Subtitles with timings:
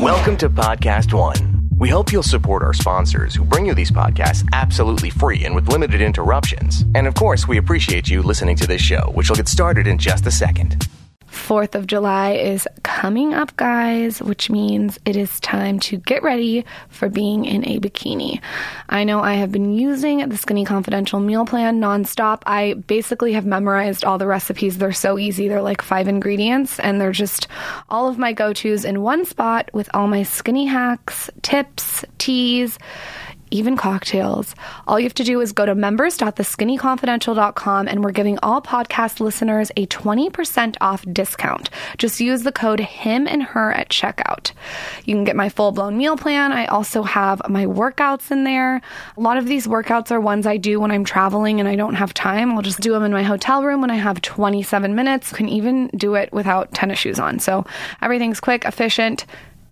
[0.00, 1.68] Welcome to Podcast One.
[1.78, 5.68] We hope you'll support our sponsors who bring you these podcasts absolutely free and with
[5.68, 6.86] limited interruptions.
[6.94, 9.98] And of course, we appreciate you listening to this show, which will get started in
[9.98, 10.88] just a second.
[11.40, 16.64] 4th of July is coming up, guys, which means it is time to get ready
[16.88, 18.40] for being in a bikini.
[18.88, 22.42] I know I have been using the Skinny Confidential meal plan nonstop.
[22.46, 24.78] I basically have memorized all the recipes.
[24.78, 25.48] They're so easy.
[25.48, 27.48] They're like five ingredients, and they're just
[27.88, 32.78] all of my go tos in one spot with all my skinny hacks, tips, teas
[33.50, 34.54] even cocktails.
[34.86, 39.70] All you have to do is go to members.theskinnyconfidential.com and we're giving all podcast listeners
[39.76, 41.70] a 20% off discount.
[41.98, 44.52] Just use the code him and her at checkout.
[45.04, 46.52] You can get my full blown meal plan.
[46.52, 48.80] I also have my workouts in there.
[49.16, 51.94] A lot of these workouts are ones I do when I'm traveling and I don't
[51.94, 52.52] have time.
[52.52, 55.32] I'll just do them in my hotel room when I have 27 minutes.
[55.32, 57.38] Can even do it without tennis shoes on.
[57.38, 57.64] So
[58.02, 59.26] everything's quick, efficient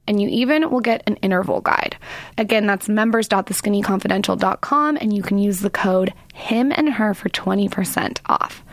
[0.09, 1.97] and you even will get an interval guide.
[2.37, 8.65] Again, that's members.theskinnyconfidential.com, and you can use the code him and her for 20% off.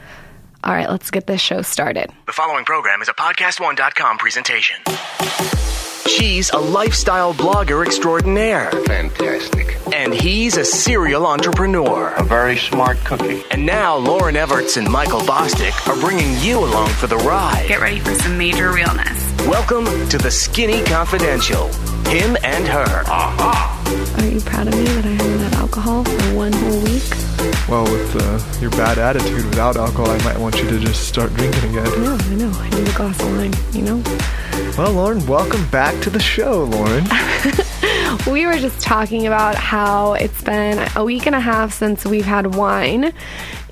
[0.63, 2.09] All right, let's get this show started.
[2.25, 4.77] The following program is a podcast1.com presentation.
[6.07, 9.75] She's a lifestyle blogger extraordinaire, Fantastic.
[9.93, 12.09] and he's a serial entrepreneur.
[12.15, 13.43] A very smart cookie.
[13.51, 17.65] And now Lauryn Evarts and Michael Bosstick are bringing you along for the ride.
[17.67, 19.33] Get ready for some major realness.
[19.47, 21.67] Welcome to the Skinny Confidential.
[22.07, 23.03] Him and her.
[23.07, 24.15] Aha.
[24.19, 27.09] Are you proud of me that I haven't had alcohol for one whole week?
[27.67, 31.33] Well, with uh, your bad attitude without alcohol, I might want you to just start
[31.33, 31.85] drinking again.
[32.03, 32.51] No, I know.
[32.51, 33.95] I need a glass of wine, you know?
[34.77, 37.07] Well, Lauryn, welcome back to the show, Lauryn.
[38.31, 42.25] We were just talking about how it's been a week and a half since we've
[42.25, 43.13] had wine,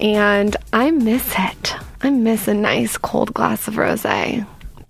[0.01, 1.75] and I miss it.
[2.01, 4.45] I miss a nice cold glass of rosé.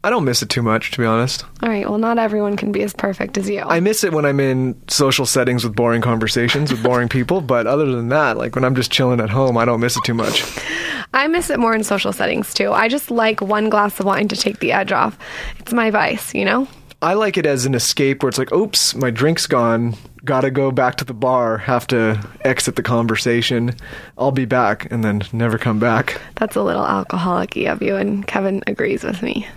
[0.05, 1.45] I don't miss it too much, to be honest.
[1.61, 3.61] All right, well, not everyone can be as perfect as you.
[3.61, 7.67] I miss it when I'm in social settings with boring conversations with boring people, but
[7.67, 10.13] other than that, like when I'm just chilling at home, I don't miss it too
[10.13, 10.43] much.
[11.13, 12.71] I miss it more in social settings too.
[12.71, 15.17] I just like one glass of wine to take the edge off.
[15.59, 16.67] It's my vice, you know?
[17.01, 19.95] I like it as an escape where it's like, oops, my drink's gone.
[20.25, 23.75] Gotta go back to the bar, have to exit the conversation.
[24.17, 26.19] I'll be back, and then never come back.
[26.35, 29.47] That's a little alcoholic of you, and Kevin agrees with me.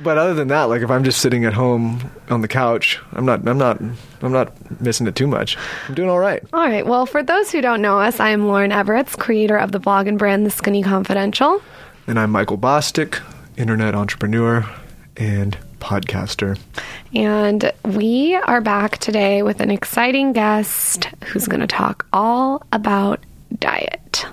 [0.00, 3.24] But other than that, like if I'm just sitting at home on the couch, I'm
[3.24, 5.56] not, I'm not, I'm not missing it too much.
[5.88, 6.42] I'm doing all right.
[6.52, 9.72] All right, well, for those who don't know us, I am Lauryn Evarts, creator of
[9.72, 11.60] the blog and brand The Skinny Confidential.
[12.06, 13.20] And I'm Michael Bosstick,
[13.56, 14.64] internet entrepreneur
[15.16, 16.58] and podcaster.
[17.14, 23.20] And we are back today with an exciting guest who's going to talk all about
[23.58, 24.26] diet.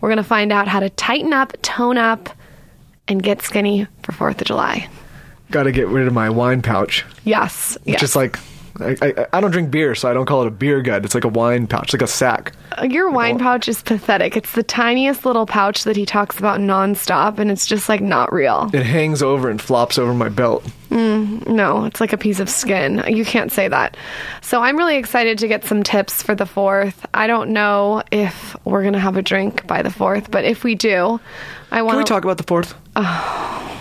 [0.00, 2.30] We're going to find out how to tighten up, tone up,
[3.08, 4.88] and get skinny for 4th of July.
[5.50, 7.04] Got to get rid of my wine pouch.
[7.24, 7.76] Yes.
[7.76, 8.00] It's yes.
[8.00, 8.38] just like
[8.80, 11.04] I, I, I don't drink beer, so I don't call it a beer gut.
[11.04, 12.52] It's like a wine pouch, like a sack.
[12.78, 14.36] Uh, your wine pouch is pathetic.
[14.36, 18.32] It's the tiniest little pouch that he talks about nonstop, and it's just like not
[18.32, 18.70] real.
[18.72, 20.64] It hangs over and flops over my belt.
[20.90, 23.04] Mm, no, it's like a piece of skin.
[23.06, 23.96] You can't say that.
[24.42, 26.96] So I'm really excited to get some tips for the 4th.
[27.14, 30.64] I don't know if we're going to have a drink by the 4th, but if
[30.64, 31.20] we do,
[31.70, 32.74] I want Can we talk about the fourth?
[32.96, 33.79] Oh,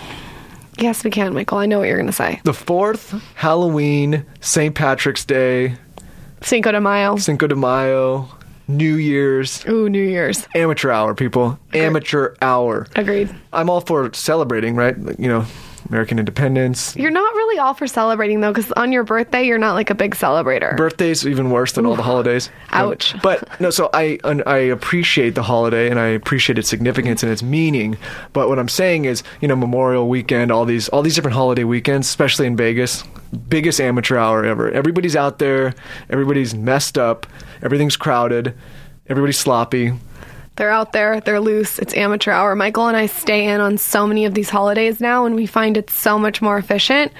[0.80, 1.58] Yes, we can, Michael.
[1.58, 2.40] I know what you're going to say.
[2.44, 4.74] The fourth, Halloween, St.
[4.74, 5.76] Patrick's Day,
[6.42, 7.18] Cinco de Mayo.
[7.18, 8.30] Cinco de Mayo,
[8.68, 10.48] New Year's, Ooh, New Year's.
[10.56, 11.60] amateur hour, people.
[11.74, 12.88] Amateur hour.
[12.96, 13.30] Agreed.
[13.52, 14.96] I'm all for celebrating, right?
[15.20, 15.46] You know,
[15.88, 16.96] American independence.
[16.96, 19.96] You're not really all for celebrating though, because on your birthday, you're not like a
[19.96, 20.76] big celebrator.
[20.76, 22.50] Birthdays even worse than all the holidays.
[22.72, 23.16] Ouch.
[23.30, 27.44] But no, so I I appreciate the holiday and I appreciate its significance and its
[27.44, 27.98] meaning.
[28.34, 31.64] But what I'm saying is, you know, Memorial Weekend, all these all these different holiday
[31.64, 33.04] weekends, especially in Vegas,
[33.48, 34.72] biggest amateur hour ever.
[34.72, 35.74] Everybody's out there,
[36.10, 37.28] everybody's messed up,
[37.62, 38.56] everything's crowded,
[39.08, 39.94] everybody's sloppy.
[40.60, 41.80] They're out there, they're loose.
[41.80, 42.54] It's amateur hour.
[42.54, 45.78] Michael and I stay in on so many of these holidays now, and we find
[45.78, 47.14] it so much more efficient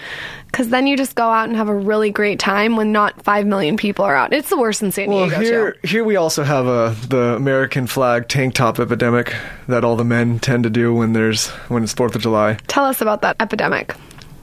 [0.48, 3.46] because then you just go out and have a really great time when not 5
[3.46, 4.34] million people are out.
[4.34, 5.88] It's the worst in San Well, Diego, here too.
[5.88, 9.34] here we also have a the American flag tank top epidemic
[9.70, 12.58] that all the men tend to do when there's when it's Fourth of July.
[12.68, 13.96] Tell us about that epidemic.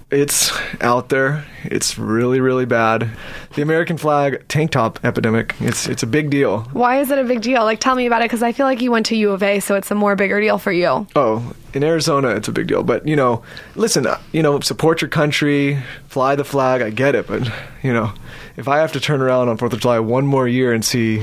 [0.08, 1.44] It's out there.
[1.64, 3.10] It's really, really bad.
[3.56, 5.56] The American flag tank top epidemic.
[5.58, 6.60] It's it's a big deal.
[6.72, 7.64] Why is it a big deal?
[7.64, 9.58] Like, tell me about it because I feel like you went to U of A,
[9.58, 11.08] so it's a more bigger deal for you.
[11.16, 12.84] Oh, in Arizona, it's a big deal.
[12.84, 13.42] But you know,
[13.74, 16.82] listen, uh, you know, support your country, fly the flag.
[16.82, 17.50] I get it, but
[17.82, 18.12] you know,
[18.56, 21.20] if I have to turn around on Fourth of July one more year and see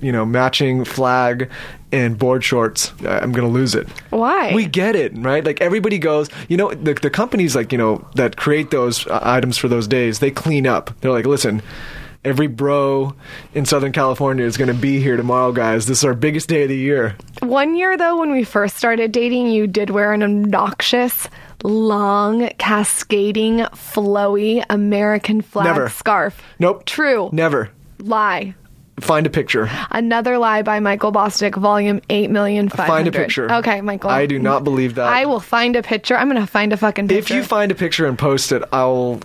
[0.00, 1.50] you know, matching flag
[1.92, 3.88] and board shorts, I- I'm going to lose it.
[4.10, 4.52] Why?
[4.54, 5.44] We get it, right?
[5.44, 9.20] Like everybody goes, you know, the, the companies like, you know, that create those uh,
[9.22, 10.90] items for those days, they clean up.
[11.00, 11.62] They're like, listen,
[12.24, 13.14] every bro
[13.54, 15.86] in Southern California is going to be here tomorrow, guys.
[15.86, 17.14] This is our biggest day of the year.
[17.40, 21.28] One year, though, when we first started dating, you did wear an obnoxious,
[21.62, 25.88] long, cascading, flowy American flag Never.
[25.88, 26.42] scarf.
[26.58, 26.84] Nope.
[26.84, 27.30] True.
[27.32, 27.70] Never.
[28.00, 28.54] Lie.
[29.00, 29.68] Find a picture.
[29.90, 33.52] Another lie by Michael Bosstick, volume 8 million Find a picture.
[33.52, 34.08] Okay, Michael.
[34.10, 35.06] I do not believe that.
[35.08, 36.16] I will find a picture.
[36.16, 37.18] I'm going to find a fucking picture.
[37.34, 39.20] If you find a picture and post it, I'll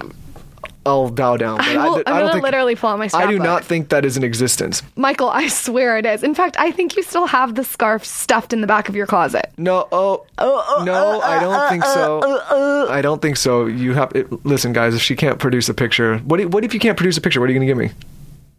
[0.84, 1.58] I'll bow down.
[1.58, 3.24] But I will- I'm don't gonna think- literally pull out my scarf.
[3.24, 3.46] I do scrapbook.
[3.54, 4.82] not think that is in existence.
[4.96, 6.24] Michael, I swear it is.
[6.24, 9.06] In fact, I think you still have the scarf stuffed in the back of your
[9.06, 9.52] closet.
[9.60, 10.26] No, oh, Oh.
[10.40, 12.88] oh, oh, oh no, I don't think so.
[12.90, 13.68] I don't think so.
[13.68, 14.96] You have it, listen, guys.
[14.96, 16.42] If she can't produce a picture, what?
[16.42, 17.40] i- What if you can't produce a picture?
[17.40, 17.92] What are you going to give me?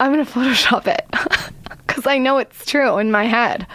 [0.03, 1.07] I'm going to Photoshop it.
[1.87, 3.67] Because I know it's true in my head.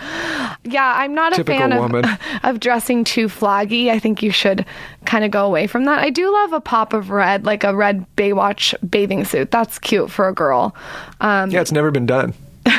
[0.64, 2.06] Yeah, I'm not a Typical fan of, woman.
[2.44, 3.90] of dressing too flaggy.
[3.90, 4.66] I think you should
[5.06, 6.00] kind of go away from that.
[6.00, 9.52] I do love a pop of red, like a red Baywatch bathing suit.
[9.52, 10.76] That's cute for a girl.
[11.22, 12.34] Um, Yeah, it's never been done.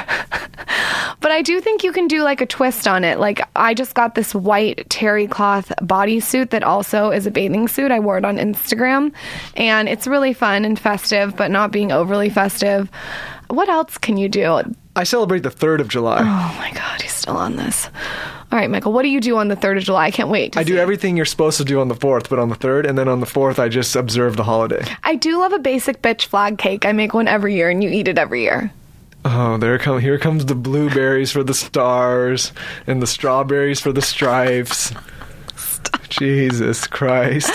[1.20, 3.18] But I do think you can do like a twist on it.
[3.18, 7.90] Like I just got this white terry cloth bodysuit that also is a bathing suit.
[7.90, 9.12] I wore it on Instagram
[9.56, 12.88] and it's really fun and festive, but not being overly festive.
[13.48, 14.62] What else can you do?
[14.94, 16.20] I celebrate the third of July.
[16.20, 17.88] Oh my god, he's still on this.
[18.50, 20.06] All right, Michael, what do you do on the 3rd of July?
[20.06, 20.54] I can't wait.
[20.54, 22.86] to I do everything you're supposed to do on the fourth, but on the third,
[22.86, 24.82] and then on the fourth, I just observe the holiday.
[25.04, 26.86] I do love a basic bitch flag cake.
[26.86, 28.72] I make one every year and you eat it every year.
[29.24, 32.52] Oh, there come here comes the blueberries for the stars
[32.86, 34.92] and the strawberries for the stripes.
[36.08, 37.50] Jesus Christ.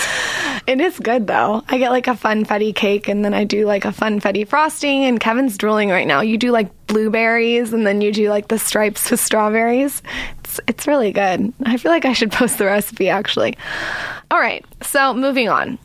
[0.66, 1.62] It is good though.
[1.68, 5.20] I get like a funfetti cake and then I do like a funfetti frosting and
[5.20, 6.20] Kevin's drooling right now.
[6.20, 10.02] You do like blueberries and then you do like the stripes with strawberries.
[10.40, 11.52] It's it's really good.
[11.66, 13.56] I feel like I should post the recipe actually.
[14.30, 14.64] All right.
[14.82, 15.78] So, moving on.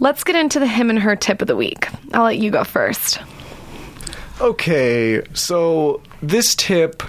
[0.00, 1.88] Let's get into the him and her tip of the week.
[2.12, 3.20] I'll let you go first.
[4.40, 7.04] Okay, so this tip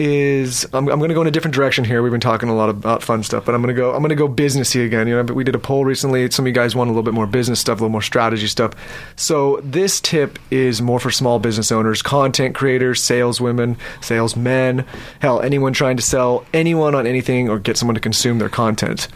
[0.00, 2.02] is I'm, I'm going to go in a different direction here.
[2.02, 4.08] We've been talking a lot about fun stuff, but I'm going to go I'm going
[4.08, 5.06] to go businessy again.
[5.06, 6.30] You know, but we did a poll recently.
[6.30, 8.46] Some of you guys want a little bit more business stuff, a little more strategy
[8.46, 8.72] stuff.
[9.16, 14.86] So this tip is more for small business owners, content creators, saleswomen, salesmen,
[15.20, 19.06] hell, anyone trying to sell anyone on anything or get someone to consume their content.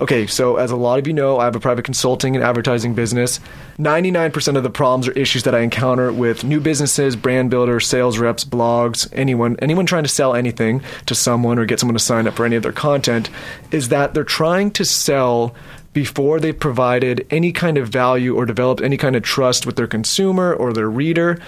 [0.00, 2.94] Okay, so as a lot of you know, I have a private consulting and advertising
[2.94, 3.38] business.
[3.78, 8.18] 99% of the problems or issues that I encounter with new businesses, brand builders, sales
[8.18, 12.26] reps, blogs, anyone anyone trying to sell anything to someone or get someone to sign
[12.26, 13.30] up for any of their content
[13.70, 15.54] is that they're trying to sell
[15.92, 19.86] before they've provided any kind of value or developed any kind of trust with their
[19.86, 21.38] consumer or their reader.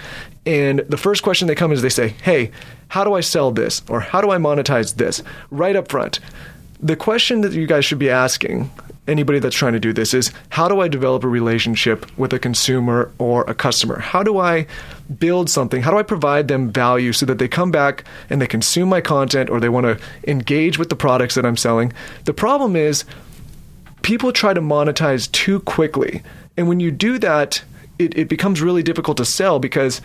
[0.45, 2.51] And the first question they come is they say, "Hey,
[2.87, 5.21] how do I sell this?" or "How do I monetize this?"
[5.51, 6.21] right up front
[6.79, 8.69] the question that you guys should be asking
[9.07, 12.39] anybody that's trying to do this is how do I develop a relationship with a
[12.39, 13.99] consumer or a customer?
[13.99, 14.67] How do I
[15.17, 15.81] build something?
[15.81, 19.01] How do I provide them value so that they come back and they consume my
[19.01, 21.93] content or they want to engage with the products that I'm selling?
[22.25, 23.05] The problem is
[24.01, 26.21] people try to monetize too quickly.
[26.57, 27.63] And when you do that,
[27.97, 30.01] it, it becomes really difficult to sell because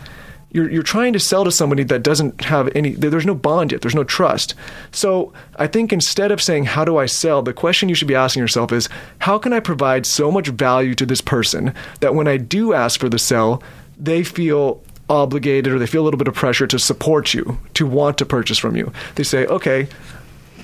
[0.53, 3.81] you're, you're trying to sell to somebody that doesn't have any, there's no bond yet,
[3.81, 4.53] there's no trust.
[4.91, 7.41] So I think instead of saying, How do I sell?
[7.41, 8.87] the question you should be asking yourself is,
[9.19, 12.99] How can I provide so much value to this person that when I do ask
[12.99, 13.61] for the sell,
[13.97, 17.85] they feel obligated or they feel a little bit of pressure to support you, to
[17.85, 18.93] want to purchase from you?
[19.15, 19.87] They say, Okay,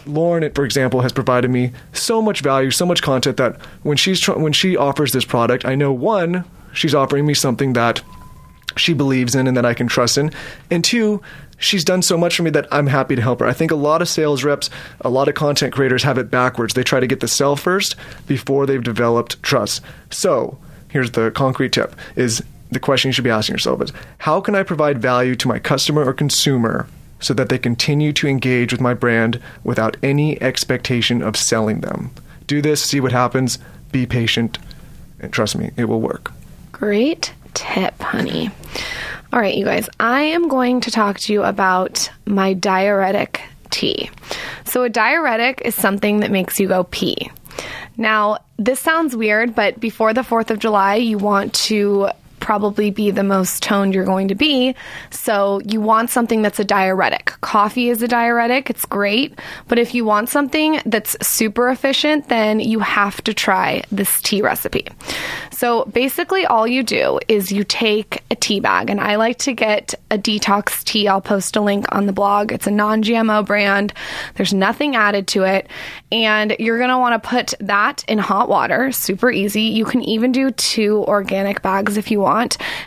[0.06, 4.20] Lauryn, for example, has provided me so much value, so much content that when she's
[4.20, 8.02] tr- when she offers this product, I know one, she's offering me something that
[8.76, 10.32] she believes in and that I can trust in,
[10.70, 11.22] and two,
[11.60, 13.46] she's done so much for me that I'm happy to help her.
[13.46, 14.70] I think a lot of sales reps,
[15.02, 16.74] a lot of content creators have it backwards.
[16.74, 17.96] They try to get the sell first
[18.28, 19.82] before they've developed trust.
[20.10, 20.58] So,
[20.90, 24.56] here's the concrete tip is the question you should be asking yourself is how can
[24.56, 26.88] I provide value to my customer or consumer
[27.20, 32.12] so that they continue to engage with my brand without any expectation of selling them?
[32.48, 33.60] Do this, see what happens,
[33.92, 34.58] be patient,
[35.20, 36.32] and trust me, it will work.
[36.72, 38.50] Great tip, honey.
[39.32, 44.10] All right, you guys, I am going to talk to you about my diuretic tea.
[44.66, 47.32] So, a diuretic is something that makes you go pee.
[47.98, 52.10] Now, this sounds weird, but before the 4th of July, you want to
[52.50, 54.74] probably be the most toned you're going to be.
[55.12, 57.26] So you want something that's a diuretic.
[57.42, 59.38] Coffee is a diuretic, it's great.
[59.68, 64.42] But if you want something that's super efficient, then you have to try this tea
[64.42, 64.88] recipe.
[65.52, 69.54] So basically, all you do is you take a tea bag, and I like to
[69.54, 71.08] get a detox tea.
[71.08, 72.54] I'll post a link on the blog.
[72.54, 73.94] It's a non GMO brand,
[74.36, 75.68] there's nothing added to it.
[76.14, 79.64] And you're going to want to put that in hot water, super easy.
[79.64, 82.39] You can even do two organic bags if you want,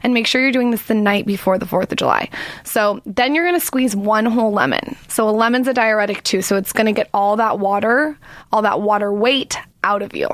[0.03, 2.29] and make sure you're doing this the night before the 4th of July.
[2.65, 4.97] So then you're going to squeeze one whole lemon.
[5.09, 8.19] So a lemon's a diuretic too, so it's going to get all that water,
[8.53, 10.29] all that water weight out of you.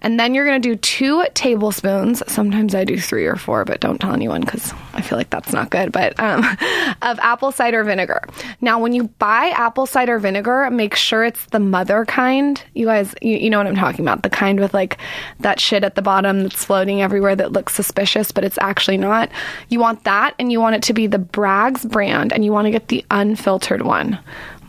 [0.00, 2.22] And then you're going to do two tablespoons.
[2.26, 5.52] Sometimes I do three or four, but don't tell anyone because I feel like that's
[5.52, 5.92] not good.
[5.92, 6.40] But um,
[7.02, 8.22] of apple cider vinegar.
[8.60, 12.62] Now, when you buy apple cider vinegar, make sure it's the mother kind.
[12.74, 14.22] You guys, you, you know what I'm talking about.
[14.22, 14.98] The kind with like
[15.40, 19.30] that shit at the bottom that's floating everywhere that looks suspicious, but it's actually not.
[19.68, 22.66] You want that, and you want it to be the Bragg's brand, and you want
[22.66, 24.18] to get the unfiltered one.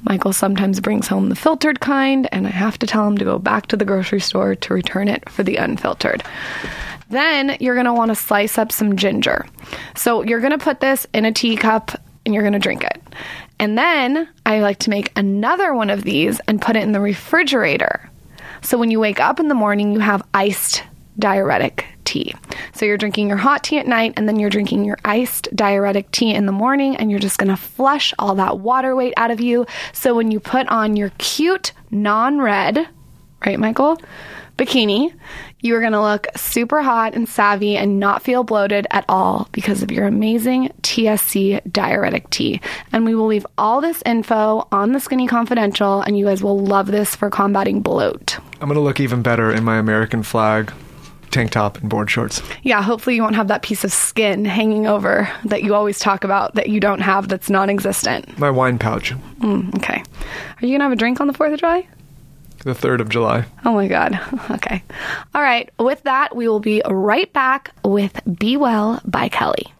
[0.05, 3.39] Michael sometimes brings home the filtered kind, and I have to tell him to go
[3.39, 6.23] back to the grocery store to return it for the unfiltered.
[7.09, 9.45] Then you're gonna wanna slice up some ginger.
[9.95, 11.91] So you're gonna put this in a teacup
[12.25, 13.01] and you're gonna drink it.
[13.59, 17.01] And then I like to make another one of these and put it in the
[17.01, 18.09] refrigerator.
[18.61, 20.83] So when you wake up in the morning, you have iced
[21.17, 22.33] diuretic tea.
[22.73, 26.11] So you're drinking your hot tea at night and then you're drinking your iced diuretic
[26.11, 29.31] tea in the morning and you're just going to flush all that water weight out
[29.31, 29.65] of you.
[29.93, 32.87] So when you put on your cute non-red,
[33.45, 33.99] right Michael,
[34.57, 35.13] bikini,
[35.59, 39.49] you are going to look super hot and savvy and not feel bloated at all
[39.51, 42.61] because of your amazing TSC diuretic tea.
[42.91, 46.59] And we will leave all this info on the Skinny Confidential and you guys will
[46.59, 48.37] love this for combating bloat.
[48.61, 50.71] I'm going to look even better in my American flag
[51.35, 52.41] tank top and board shorts.
[52.63, 56.23] Yeah, hopefully you won't have that piece of skin hanging over that you always talk
[56.23, 58.37] about that you don't have that's non existent.
[58.39, 59.11] My wine pouch.
[59.39, 60.01] Mm, okay.
[60.01, 61.87] Are you going to have a drink on the 4th of July?
[62.59, 63.45] The 3rd of July.
[63.65, 64.19] Oh my God.
[64.51, 64.81] Okay.
[65.33, 65.69] All right.
[65.77, 69.73] With that, we will be right back with Be Well by Kelly.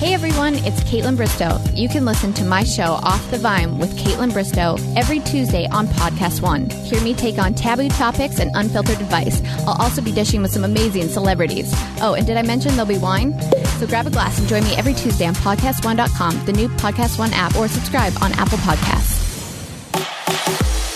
[0.00, 1.60] Hey everyone, it's Kaitlyn Bristowe.
[1.76, 5.88] You can listen to my show Off the Vine with Kaitlyn Bristowe every Tuesday on
[5.88, 6.70] Podcast One.
[6.70, 9.42] Hear me take on taboo topics and unfiltered advice.
[9.66, 11.70] I'll also be dishing with some amazing celebrities.
[12.00, 13.38] Oh, and did I mention there'll be wine?
[13.78, 17.34] So grab a glass and join me every Tuesday on PodcastOne.com, the new Podcast One
[17.34, 19.20] app, or subscribe on Apple Podcasts.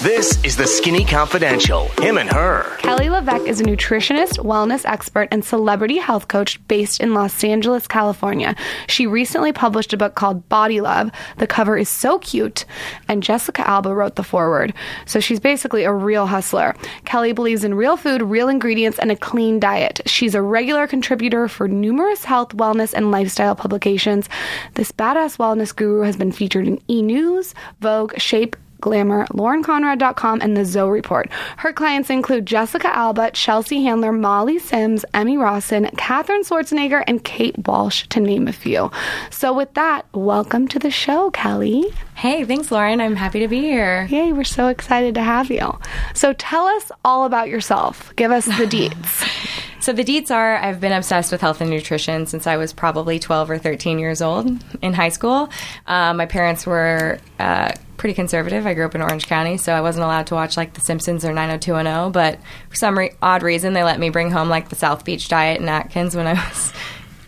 [0.05, 1.89] This is the Skinny Confidential.
[1.99, 2.77] Him and her.
[2.77, 7.87] Kelly LeVeque is a nutritionist, wellness expert, and celebrity health coach based in Los Angeles,
[7.87, 8.55] California.
[8.87, 11.11] She recently published a book called Body Love.
[11.39, 12.67] The cover is so cute,
[13.09, 14.75] and Jessica Alba wrote the foreword.
[15.07, 16.77] So she's basically a real hustler.
[17.07, 20.03] Kelly believes in real food, real ingredients, and a clean diet.
[20.05, 24.29] She's a regular contributor for numerous health, wellness, and lifestyle publications.
[24.75, 27.01] This badass wellness guru has been featured in E!
[27.01, 28.55] News, Vogue, Shape,
[28.85, 31.31] Glamour, LaurenConrad.com, and The Zoe Report.
[31.57, 37.57] Her clients include Jessica Alba, Chelsea Handler, Molly Sims, Emmy Rossum, Katherine Schwarzenegger, and Kate
[37.67, 38.91] Walsh, to name a few.
[39.31, 41.85] So, with that, welcome to the show, Kelly.
[42.15, 43.01] Hey, thanks, Lauryn.
[43.01, 44.07] I'm happy to be here.
[44.11, 45.79] Yay, we're so excited to have you.
[46.13, 48.15] So, tell us all about yourself.
[48.17, 49.27] Give us the deets.
[49.85, 53.19] So the deets are I've been obsessed with health and nutrition since I was probably
[53.19, 55.51] 12 or 13 years old in high school.
[55.87, 58.67] Uh, my parents were uh, pretty conservative.
[58.67, 61.25] I grew up in Orange County, so I wasn't allowed to watch like The Simpsons
[61.25, 62.13] or 90210.
[62.13, 65.29] But for some re- odd reason, they let me bring home like the South Beach
[65.29, 66.73] diet and Atkins when I was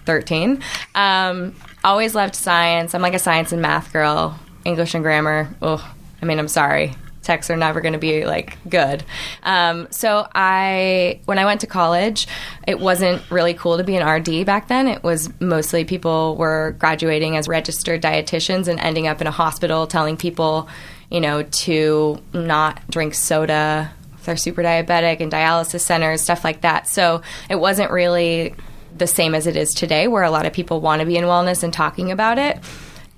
[0.05, 0.63] 13.
[0.95, 1.55] Um,
[1.85, 2.95] always loved science.
[2.95, 4.39] I'm like a science and math girl.
[4.65, 5.49] English and grammar.
[5.63, 6.95] Oh, I mean, I'm sorry
[7.27, 9.05] texts are never going to be like good.
[9.43, 12.27] Um, so I, when I went to college,
[12.67, 14.87] it wasn't really cool to be an RD back then.
[14.87, 19.87] It was mostly people were graduating as registered dietitians and ending up in a hospital
[19.87, 20.69] telling people,
[21.11, 26.63] you know, to not drink soda if they're super diabetic and dialysis centers, stuff like
[26.63, 26.89] that.
[26.89, 28.55] So it wasn't really
[28.97, 31.25] the same as it is today, where a lot of people want to be in
[31.25, 32.59] wellness and talking about it.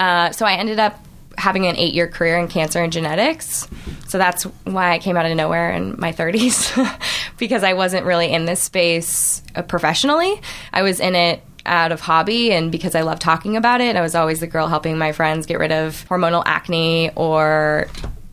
[0.00, 0.98] Uh, so I ended up
[1.38, 3.68] having an eight year career in cancer and genetics.
[4.08, 7.00] So that's why I came out of nowhere in my 30s
[7.38, 10.40] because I wasn't really in this space uh, professionally.
[10.72, 13.94] I was in it out of hobby and because I love talking about it.
[13.94, 17.88] I was always the girl helping my friends get rid of hormonal acne or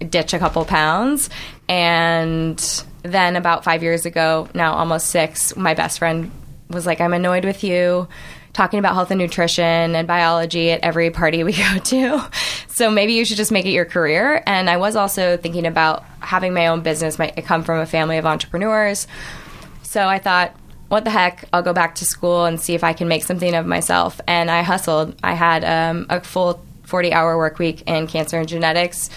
[0.10, 1.30] ditch a couple pounds.
[1.70, 2.60] And
[3.04, 6.32] then about five years ago, now almost six, my best friend
[6.70, 8.08] was like, I'm annoyed with you
[8.56, 12.30] talking about health and nutrition and biology at every party we go to.
[12.70, 14.42] So maybe you should just make it your career.
[14.48, 17.20] And I was also thinking about having my own business.
[17.20, 19.08] I come from a family of entrepreneurs.
[19.84, 20.56] So I thought,
[20.88, 21.44] what the heck?
[21.52, 24.22] I'll go back to school and see if I can make something of myself.
[24.26, 25.16] And I hustled.
[25.22, 29.10] I had um, a full 40 hour work week in cancer and genetics.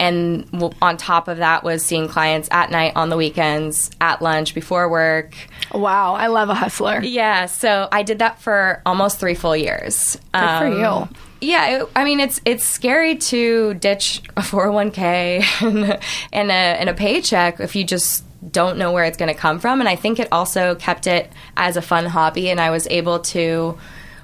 [0.00, 4.52] And on top of that was seeing clients at night, on the weekends, at lunch,
[4.54, 5.36] before work.
[5.72, 7.00] Wow, I love a hustler.
[7.00, 10.18] Yeah, so I did that for almost three full years.
[10.32, 10.84] Good for you.
[10.84, 15.98] Um, yeah, it, I mean it's it's scary to ditch a 401k and,
[16.32, 19.58] and a and a paycheck if you just don't know where it's going to come
[19.58, 22.86] from and I think it also kept it as a fun hobby and I was
[22.88, 23.78] able to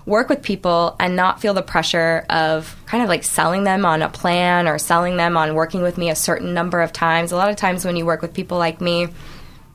[0.07, 4.03] work with people and not feel the pressure of kind of like selling them on
[4.03, 7.33] a plan or selling them on working with me a certain number of times.
[7.33, 9.09] A lot of times when you work with people like me,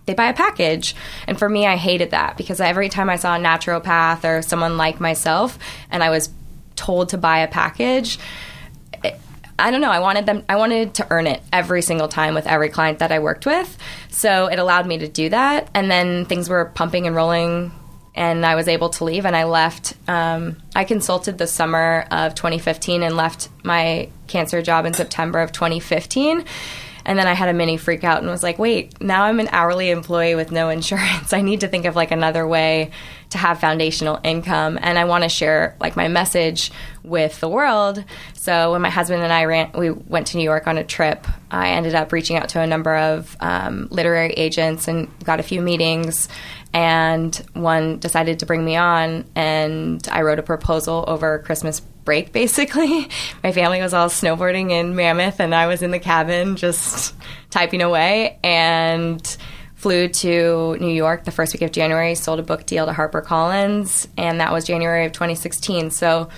[0.06, 0.96] they buy a package.
[1.28, 4.78] And for me, I hated that because every time I saw a naturopath or someone
[4.78, 5.58] like myself
[5.90, 6.30] and I was
[6.76, 8.20] told to buy a package,
[9.58, 9.92] I don't know.
[9.92, 10.44] I wanted them.
[10.50, 13.78] I wanted to earn it every single time with every client that I worked with.
[14.10, 15.70] So it allowed me to do that.
[15.74, 17.72] And then things were pumping and rolling,
[18.16, 19.26] and I was able to leave.
[19.26, 19.94] And I left.
[20.08, 25.52] Um, I consulted the summer of 2015 and left my cancer job in September of
[25.52, 26.46] 2015.
[27.08, 29.50] And then I had a mini freak out and was like, wait, now I'm an
[29.52, 31.34] hourly employee with no insurance.
[31.34, 32.92] I need to think of like another way
[33.30, 34.80] to have foundational income.
[34.82, 36.72] And I want to share like my message
[37.04, 38.04] with the world.
[38.34, 41.28] So when my husband and I ran, we went to New York on a trip,
[41.52, 45.44] I ended up reaching out to a number of um, literary agents and got a
[45.44, 46.28] few meetings.
[46.76, 52.32] And one decided to bring me on, and I wrote a proposal over Christmas break
[52.34, 53.10] basically.
[53.44, 57.16] My family was all snowboarding in Mammoth and I was in the cabin just
[57.50, 59.38] typing away and
[59.76, 64.08] flew to New York the first week of January, sold a book deal to HarperCollins
[64.18, 65.92] and that was January of 2016.
[65.92, 66.30] So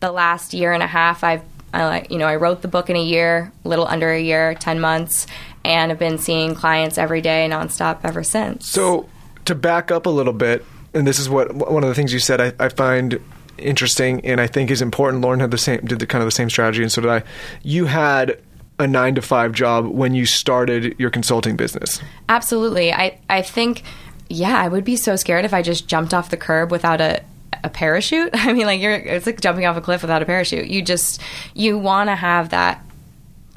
[0.00, 1.42] the last year and a half I've
[1.72, 4.54] I you know, I wrote the book in a year, a little under a year,
[4.54, 5.26] 10 months,
[5.62, 8.66] and have been seeing clients every day nonstop ever since.
[8.68, 9.08] So
[9.46, 12.20] to back up a little bit, and this is what one of the things you
[12.20, 13.20] said I, I find
[13.58, 15.22] interesting and I think is important.
[15.22, 17.22] Lauren had the same did the kind of the same strategy, and so did I.
[17.62, 18.40] You had
[18.78, 22.00] a nine to five job when you started your consulting business.
[22.28, 22.92] Absolutely.
[22.92, 23.82] I, I think,
[24.28, 27.22] yeah, I would be so scared if I just jumped off the curb without a,
[27.64, 28.30] a parachute.
[28.34, 30.66] I mean, like, you're, it's like jumping off a cliff without a parachute.
[30.66, 31.20] You just,
[31.54, 32.85] you want to have that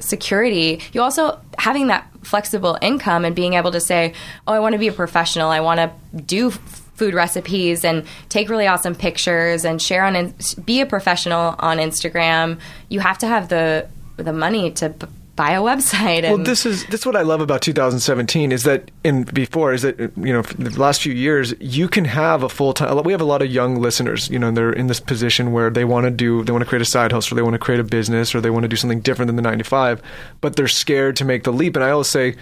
[0.00, 0.80] security.
[0.92, 4.14] You also, having that flexible income and being able to say,
[4.46, 5.50] oh, I want to be a professional.
[5.50, 10.80] I want to do food recipes and take really awesome pictures and share on, be
[10.80, 12.58] a professional on Instagram.
[12.88, 14.94] You have to have the, the money to
[15.40, 16.24] buy a website.
[16.24, 19.72] And Well, this is this is what I love about 2017 is that in before
[19.72, 23.02] is that you know the last few years you can have a full time.
[23.04, 25.70] We have a lot of young listeners, you know, and they're in this position where
[25.70, 27.58] they want to do they want to create a side hustle, or they want to
[27.58, 30.02] create a business, or they want to do something different than the 95,
[30.42, 31.74] but they're scared to make the leap.
[31.74, 32.36] And I always say,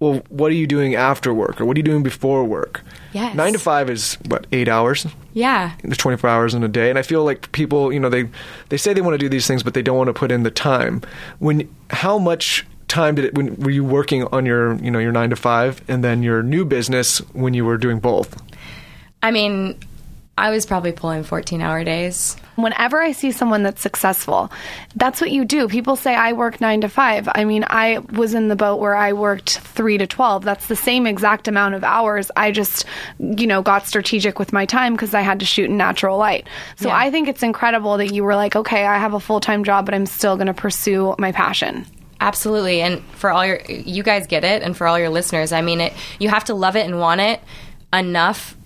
[0.00, 2.82] well, what are you doing after work, or what are you doing before work?
[3.12, 3.34] Yes.
[3.34, 5.06] Nine to five is what eight hours.
[5.32, 5.72] yeah.
[5.82, 8.28] There's 24 hours in a day, and I feel like people, you know, they
[8.68, 10.42] they say they want to do these things, but they don't want to put in
[10.42, 11.00] the time.
[11.38, 13.34] When how much time did it?
[13.34, 16.42] When were you working on your, you know, your nine to five, and then your
[16.42, 18.40] new business when you were doing both?
[19.22, 19.78] I mean,
[20.36, 22.36] I was probably pulling 14 hour days.
[22.56, 24.50] Whenever I see someone that's successful,
[24.96, 25.68] that's what you do.
[25.68, 27.28] People say I work nine to five.
[27.34, 30.44] I mean, I was in the boat where I worked three to 12.
[30.44, 32.30] That's the same exact amount of hours.
[32.36, 32.84] I just,
[33.18, 36.48] you know, got strategic with my time because I had to shoot in natural light.
[36.76, 36.96] So Yeah.
[36.96, 39.84] I think it's incredible that you were like, okay, I have a full time job,
[39.86, 41.86] but I'm still going to pursue my passion.
[42.20, 42.80] Absolutely.
[42.80, 44.62] And for all your, you guys get it.
[44.62, 47.20] And for all your listeners, I mean, it, you have to love it and want
[47.20, 47.40] it
[47.92, 48.56] enough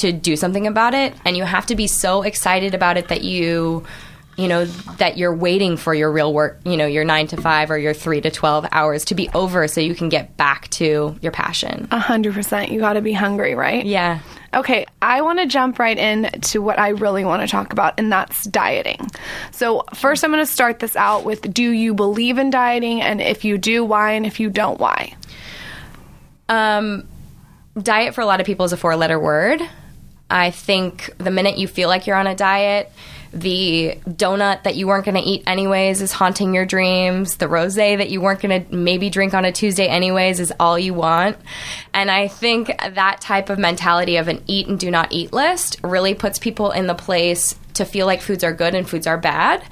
[0.00, 1.14] to do something about it.
[1.24, 3.84] And you have to be so excited about it that you,
[4.36, 4.64] you know,
[4.98, 7.94] that you're waiting for your real work, you know, your nine to five or your
[7.94, 11.88] three to 12 hours to be over so you can get back to your passion.
[11.90, 12.70] A hundred percent.
[12.70, 13.84] You got to be hungry, right?
[13.84, 14.20] Yeah.
[14.54, 17.94] Okay, I want to jump right in to what I really want to talk about,
[17.98, 19.10] and that's dieting.
[19.50, 23.02] So, first, I'm going to start this out with Do you believe in dieting?
[23.02, 24.12] And if you do, why?
[24.12, 25.14] And if you don't, why?
[26.48, 27.06] Um,
[27.76, 29.60] diet for a lot of people is a four letter word.
[30.30, 32.90] I think the minute you feel like you're on a diet,
[33.32, 37.36] the donut that you weren't going to eat anyways is haunting your dreams.
[37.36, 40.78] The rose that you weren't going to maybe drink on a Tuesday anyways is all
[40.78, 41.36] you want.
[41.92, 45.78] And I think that type of mentality of an eat and do not eat list
[45.84, 49.18] really puts people in the place to feel like foods are good and foods are
[49.18, 49.62] bad.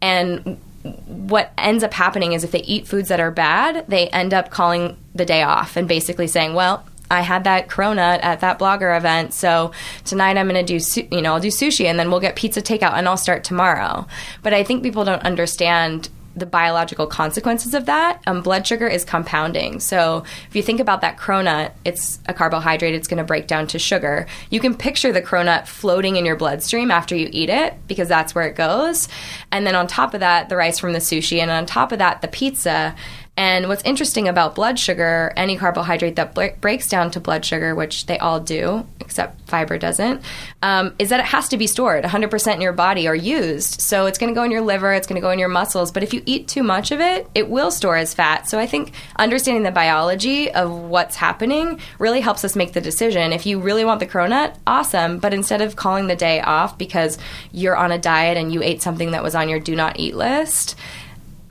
[0.00, 0.60] And
[1.06, 4.50] what ends up happening is if they eat foods that are bad, they end up
[4.50, 8.96] calling the day off and basically saying, well, I had that cronut at that blogger
[8.96, 9.72] event, so
[10.04, 12.36] tonight I'm going to do, su- you know, I'll do sushi and then we'll get
[12.36, 14.06] pizza takeout and I'll start tomorrow.
[14.42, 19.04] But I think people don't understand the biological consequences of that, um, blood sugar is
[19.04, 19.80] compounding.
[19.80, 22.94] So if you think about that cronut, it's a carbohydrate.
[22.94, 24.26] It's going to break down to sugar.
[24.48, 28.34] You can picture the cronut floating in your bloodstream after you eat it because that's
[28.34, 29.08] where it goes.
[29.50, 31.98] And then on top of that, the rice from the sushi, and on top of
[31.98, 32.94] that, the pizza.
[33.34, 37.74] And what's interesting about blood sugar, any carbohydrate that bre- breaks down to blood sugar,
[37.74, 40.20] which they all do, except fiber doesn't,
[40.60, 43.80] um, is that it has to be stored 100% in your body or used.
[43.80, 45.90] So it's going to go in your liver, it's going to go in your muscles.
[45.90, 48.50] But if you eat too much of it, it will store as fat.
[48.50, 53.32] So I think understanding the biology of what's happening really helps us make the decision.
[53.32, 55.18] If you really want the cronut, awesome.
[55.18, 57.16] But instead of calling the day off because
[57.50, 60.14] you're on a diet and you ate something that was on your do not eat
[60.14, 60.76] list,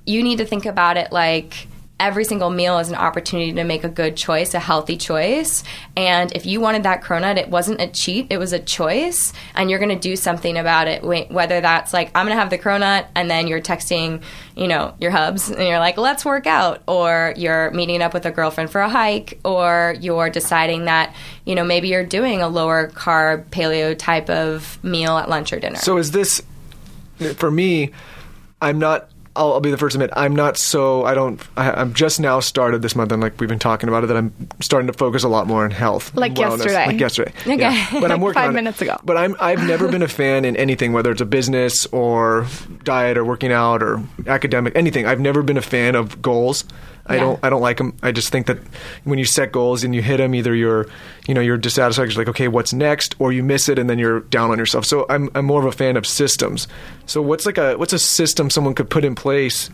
[0.05, 1.67] you need to think about it like
[2.01, 5.63] every single meal is an opportunity to make a good choice, a healthy choice.
[5.95, 9.31] And if you wanted that cronut, it wasn't a cheat, it was a choice.
[9.53, 12.49] And you're going to do something about it, whether that's like, I'm going to have
[12.49, 14.23] the cronut, and then you're texting,
[14.55, 16.81] you know, your hubs, and you're like, let's work out.
[16.87, 21.53] Or you're meeting up with a girlfriend for a hike, or you're deciding that, you
[21.53, 25.77] know, maybe you're doing a lower carb, paleo type of meal at lunch or dinner.
[25.77, 26.41] So is this,
[27.35, 27.91] for me,
[28.59, 31.81] I'm not I'll, I'll, be the first to admit I'm not so I don't I,
[31.81, 34.33] am just now started this month and like we've been talking about it that I'm
[34.59, 36.85] starting to focus a lot more on health like yesterday.
[36.85, 37.33] Like yesterday.
[37.41, 37.57] Okay.
[37.57, 37.87] Yeah.
[37.99, 38.85] but I'm working five minutes it.
[38.85, 38.97] ago.
[39.03, 42.47] But I'm I've never been a fan in anything whether it's a business or
[42.83, 45.05] diet or working out or academic anything.
[45.05, 46.65] I've never been a fan of goals
[47.07, 47.21] I yeah.
[47.21, 47.97] don't I don't like them.
[48.03, 48.59] I just think that
[49.03, 50.87] when you set goals and you hit them, either you're
[51.27, 53.99] you know you're dissatisfied, you're like okay, what's next, or you miss it and then
[53.99, 54.85] you're down on yourself.
[54.85, 56.67] So I'm I'm more of a fan of systems.
[57.05, 59.69] So what's like a what's a system someone could put in place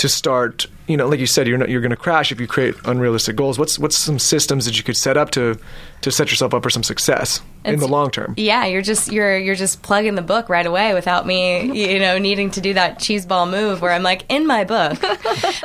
[0.00, 2.46] to start you know like you said you're not you're going to crash if you
[2.46, 3.58] create unrealistic goals.
[3.58, 5.58] What's what's some systems that you could set up to
[6.00, 8.32] to set yourself up for some success it's, in the long term?
[8.38, 12.16] Yeah you're just you're you're just plugging the book right away without me you know
[12.16, 14.98] needing to do that cheese ball move where i'm like in my book.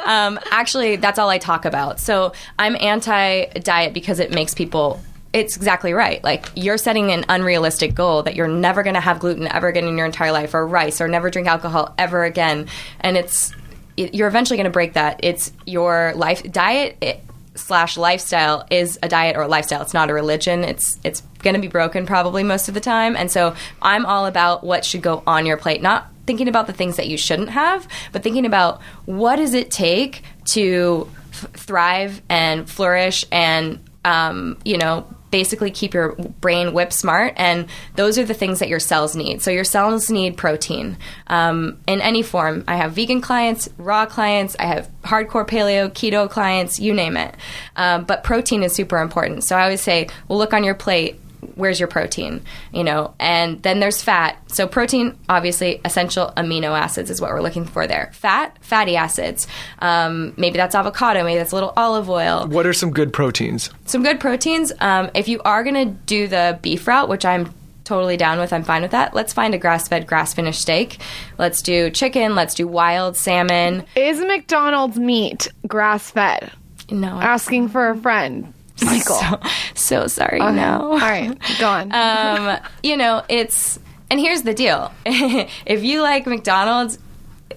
[0.06, 2.00] Um, actually that's all i talk about.
[2.00, 5.02] So i'm anti diet because it makes people
[5.34, 6.24] it's exactly right.
[6.24, 9.86] Like you're setting an unrealistic goal that you're never going to have gluten ever again
[9.86, 12.68] in your entire life, or rice, or never drink alcohol ever again,
[13.02, 13.54] and it's
[13.98, 15.20] you're eventually going to break that.
[15.24, 16.98] It's your life diet.
[17.02, 17.22] It,
[17.56, 19.82] slash lifestyle is a diet or a lifestyle.
[19.82, 20.64] It's not a religion.
[20.64, 23.16] It's it's going to be broken probably most of the time.
[23.16, 26.74] And so I'm all about what should go on your plate, not thinking about the
[26.74, 32.22] things that you shouldn't have, but thinking about what does it take to f- thrive
[32.30, 37.34] and flourish and um, you know basically keep your brain whip smart.
[37.36, 39.42] And those are the things that your cells need.
[39.42, 42.64] So your cells need protein um, in any form.
[42.70, 47.36] I have vegan clients, raw clients, I have hardcore paleo, keto clients, you name it.
[47.76, 49.44] Um, but protein is super important.
[49.44, 51.20] So I always say, well, look on your plate
[51.56, 53.14] where's your protein you know?
[53.20, 54.38] And then there's fat.
[54.52, 58.12] So protein obviously essential amino acids is what we're looking for there.
[58.14, 59.48] Fat fatty acids.
[59.80, 62.48] Um, maybe that's avocado maybe that's a little olive oil.
[62.48, 63.70] What are some good proteins?
[63.86, 64.72] Some good proteins.
[64.80, 67.54] Um, if you are going to do the beef route which i'm
[67.84, 71.00] totally down with i'm fine with that let's find a grass-fed grass-finished steak.
[71.38, 73.86] Let's do chicken let's do wild salmon.
[73.96, 76.52] Is mcdonald's meat grass-fed?
[76.90, 77.20] No.
[77.20, 79.16] Asking for a friend Michael.
[79.16, 79.40] So,
[79.74, 80.42] so sorry.
[80.42, 80.56] Okay.
[80.56, 80.92] No.
[80.92, 81.92] All right, go on.
[81.94, 86.98] um, you know, it's and here's the deal: if you like McDonald's,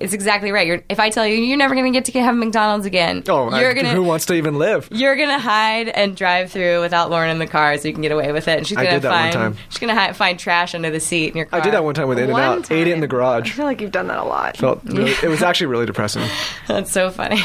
[0.01, 0.67] it's exactly right.
[0.67, 3.57] You're, if I tell you you're never going to get to have McDonald's again, oh,
[3.59, 4.89] you're I, gonna, who wants to even live?
[4.91, 8.03] You're going to hide and drive through without Lauryn in the car, so you can
[8.03, 8.59] get away with it.
[8.59, 11.47] And she's going to find she's going to find trash under the seat in your
[11.47, 11.61] car.
[11.61, 12.71] I did that one time with In and Out.
[12.71, 13.51] Ate it in the garage.
[13.51, 14.57] I feel like you've done that a lot.
[14.57, 16.29] Felt really, it was actually really depressing.
[16.67, 17.41] That's so funny.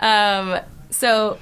[0.00, 0.60] um,
[0.90, 1.38] so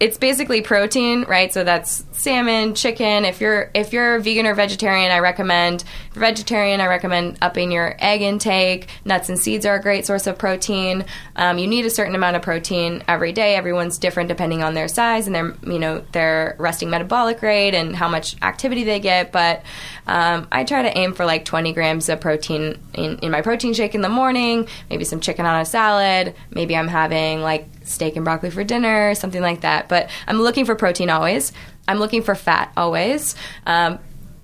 [0.00, 1.52] it's basically protein, right?
[1.52, 3.26] So that's salmon, chicken.
[3.26, 5.84] If you're if you're vegan or vegetarian, I recommend
[6.14, 6.80] vegetarian.
[6.80, 8.88] I recommend upping your egg intake.
[9.04, 11.04] Nuts and seeds are a great source of protein.
[11.36, 13.56] Um, you need a certain amount of protein every day.
[13.56, 17.94] Everyone's different depending on their size and their you know their resting metabolic rate and
[17.94, 19.32] how much activity they get.
[19.32, 19.62] But
[20.06, 23.74] um, I try to aim for like 20 grams of protein in, in my protein
[23.74, 24.66] shake in the morning.
[24.88, 26.34] Maybe some chicken on a salad.
[26.50, 29.88] Maybe I'm having like steak and broccoli for dinner, something like that.
[29.88, 31.52] But I'm looking for protein always.
[31.88, 33.34] I'm looking for fat always.
[33.66, 33.98] Um,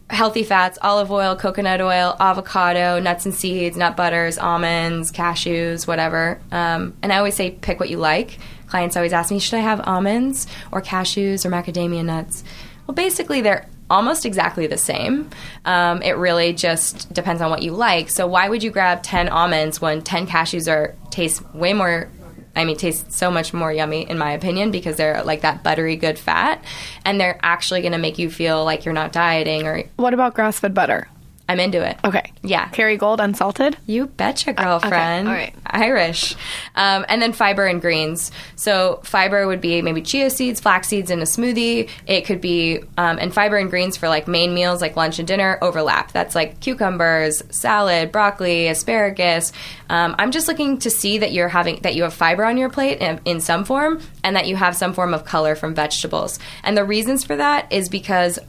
[0.08, 6.40] healthy fats, olive oil, coconut oil, avocado, nuts and seeds, nut butters, almonds, cashews, whatever.
[6.52, 8.38] Um, and I always say pick what you like.
[8.68, 12.44] Clients always ask me, should I have almonds or cashews or macadamia nuts?
[12.86, 15.30] Well, basically, they're almost exactly the same.
[15.64, 18.10] Um, it really just depends on what you like.
[18.10, 22.08] So why would you grab 10 almonds when 10 cashews are taste way more
[22.56, 25.94] I mean, tastes so much more yummy in my opinion because they're like that buttery
[25.96, 26.64] good fat,
[27.04, 29.66] and they're actually going to make you feel like you're not dieting.
[29.66, 31.08] Or what about grass fed butter?
[31.48, 31.96] I'm into it.
[32.04, 32.32] Okay.
[32.42, 32.68] Yeah.
[32.70, 33.76] Kerrygold unsalted.
[33.86, 35.28] You betcha, girlfriend.
[35.28, 35.54] all right.
[35.64, 36.34] Irish.
[36.74, 38.32] Um, and then fiber and greens.
[38.56, 41.88] So fiber would be maybe chia seeds, flax seeds in a smoothie.
[42.06, 45.28] It could be, um, and fiber and greens for like main meals like lunch and
[45.28, 46.10] dinner overlap.
[46.10, 49.52] That's like cucumbers, salad, broccoli, asparagus.
[49.88, 52.70] Um, I'm just looking to see that you're having that you have fiber on your
[52.70, 56.40] plate in, in some form, and that you have some form of color from vegetables.
[56.64, 58.40] And the reasons for that is because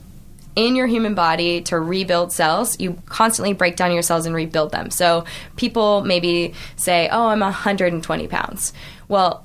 [0.58, 4.72] in your human body to rebuild cells, you constantly break down your cells and rebuild
[4.72, 4.90] them.
[4.90, 8.72] So people maybe say, "Oh, I'm 120 pounds."
[9.06, 9.44] Well,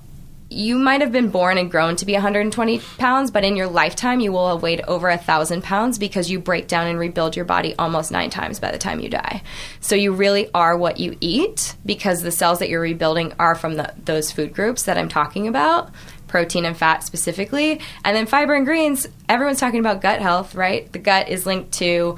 [0.53, 4.19] you might have been born and grown to be 120 pounds, but in your lifetime,
[4.19, 7.45] you will have weighed over a thousand pounds because you break down and rebuild your
[7.45, 9.41] body almost nine times by the time you die.
[9.81, 13.75] So you really are what you eat because the cells that you're rebuilding are from
[13.75, 15.91] the, those food groups that I'm talking about
[16.27, 17.79] protein and fat specifically.
[18.03, 20.91] And then fiber and greens, everyone's talking about gut health, right?
[20.91, 22.17] The gut is linked to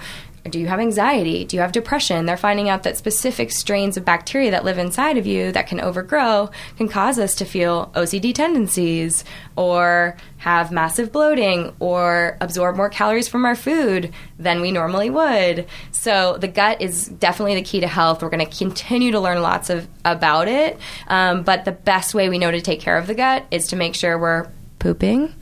[0.50, 1.44] do you have anxiety?
[1.44, 2.26] Do you have depression?
[2.26, 5.80] They're finding out that specific strains of bacteria that live inside of you that can
[5.80, 9.24] overgrow can cause us to feel OCD tendencies
[9.56, 15.66] or have massive bloating or absorb more calories from our food than we normally would.
[15.92, 18.22] So the gut is definitely the key to health.
[18.22, 20.78] We're going to continue to learn lots of about it,
[21.08, 23.76] um, but the best way we know to take care of the gut is to
[23.76, 25.34] make sure we're pooping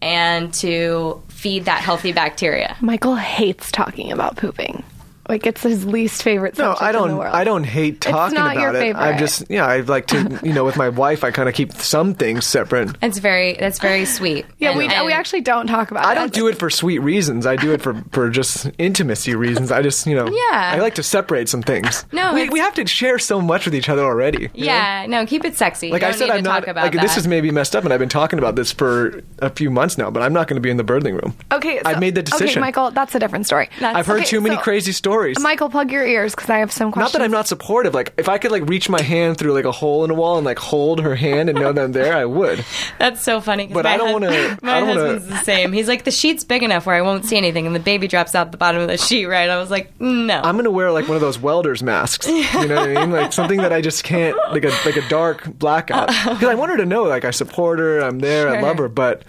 [0.00, 2.76] and to feed that healthy bacteria.
[2.80, 4.82] Michael hates talking about pooping.
[5.28, 7.16] Like it's his least favorite No, subject I in the don't.
[7.18, 7.34] world.
[7.34, 8.96] I don't hate talking not your about it.
[8.96, 9.18] I favorite.
[9.18, 12.14] just, yeah, I like to, you know, with my wife, I kind of keep some
[12.14, 12.96] things separate.
[13.02, 14.46] It's very that's very sweet.
[14.58, 16.14] Yeah, And- we, and- we actually don't talk about I it.
[16.14, 17.46] don't do it for sweet reasons.
[17.46, 19.70] I do it for, for just intimacy reasons.
[19.72, 20.72] I just, you know, Yeah.
[20.74, 22.04] I like to separate some things.
[22.12, 24.42] No, we, we have to share so much with each other already.
[24.54, 24.72] you know?
[24.72, 25.90] Yeah, no, keep it sexy.
[25.90, 26.60] Like You I don't said, need I'm not.
[26.60, 27.20] talk about Like this that.
[27.20, 30.10] is maybe messed up, and I've been talking about this for a few months now.
[30.10, 31.34] But I'm not going to be in the birthing room.
[31.52, 32.48] Okay, I've made the decision.
[32.58, 33.68] Okay, Michael, that's a different story.
[33.80, 35.15] That's- I've heard Okay, too many so- crazy stories.
[35.40, 37.12] Michael, plug your ears because I have some questions.
[37.14, 37.94] Not that I'm not supportive.
[37.94, 40.36] Like if I could like reach my hand through like a hole in a wall
[40.36, 42.64] and like hold her hand and know that I'm there, I would.
[42.98, 43.66] That's so funny.
[43.66, 45.72] But I don't wanna- My I wanna- husband's the same.
[45.72, 48.34] He's like the sheet's big enough where I won't see anything, and the baby drops
[48.34, 49.26] out the bottom of the sheet.
[49.26, 49.48] Right?
[49.50, 50.40] I was like, no.
[50.42, 52.26] I'm gonna wear like one of those welders masks.
[52.28, 53.10] You know what I mean?
[53.10, 56.08] Like something that I just can't like a like a dark blackout.
[56.36, 58.88] Because I want her to know like I support her, I'm there, I love her,
[58.88, 59.22] but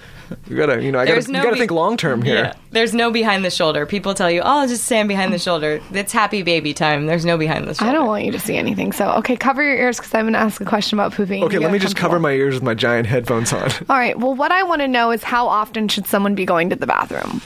[0.47, 2.35] you gotta you know I gotta no you gotta be- think long term here.
[2.35, 2.53] Yeah.
[2.71, 3.85] There's no behind the shoulder.
[3.85, 7.05] People tell you, "Oh, just stand behind the shoulder." It's happy baby time.
[7.05, 7.89] There's no behind the shoulder.
[7.89, 8.91] I don't want you to see anything.
[8.91, 11.43] So, okay, cover your ears because I'm going to ask a question about pooping.
[11.43, 13.69] Okay, You let me just cover my ears with my giant headphones on.
[13.89, 14.17] All right.
[14.17, 16.87] Well, what I want to know is how often should someone be going to the
[16.87, 17.41] bathroom?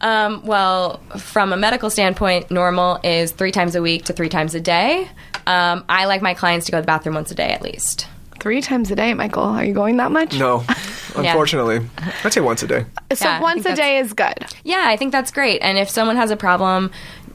[0.00, 4.54] Um, well, from a medical standpoint, normal is three times a week to three times
[4.54, 5.08] a day.
[5.46, 8.06] Um, I like my clients to go to the bathroom once a day at least.
[8.40, 9.42] Three times a day, Michael.
[9.44, 10.38] Are you going that much?
[10.38, 10.64] No,
[11.14, 11.86] unfortunately,
[12.24, 12.86] I'd say once a day.
[13.14, 14.46] So Yeah, I once think a day is good.
[14.64, 15.60] Yeah, I think that's great.
[15.60, 16.90] And if someone has a problem, n-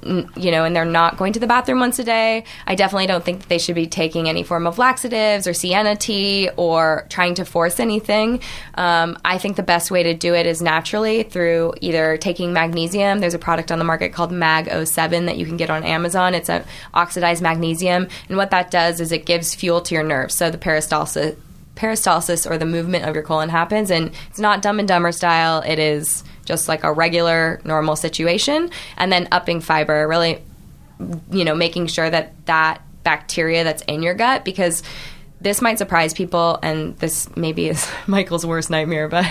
[0.05, 3.25] you know, and they're not going to the bathroom once a day, I definitely don't
[3.25, 7.35] think that they should be taking any form of laxatives or senna tea or trying
[7.35, 8.41] to force anything.
[8.75, 13.19] Um, I think the best way to do it is naturally through either taking magnesium.
[13.19, 16.35] There's a product on the market called Mag 07 that you can get on Amazon.
[16.35, 16.63] It's a
[16.93, 20.35] oxidized magnesium, and what that does is it gives fuel to your nerves.
[20.35, 21.35] So the peristalsis
[21.75, 25.61] peristalsis or the movement of your colon happens and it's not dumb and dumber style
[25.61, 30.41] it is just like a regular normal situation and then upping fiber really
[31.31, 34.81] you know making sure that that bacteria that's in your gut because
[35.41, 39.25] this might surprise people and this maybe is michael's worst nightmare but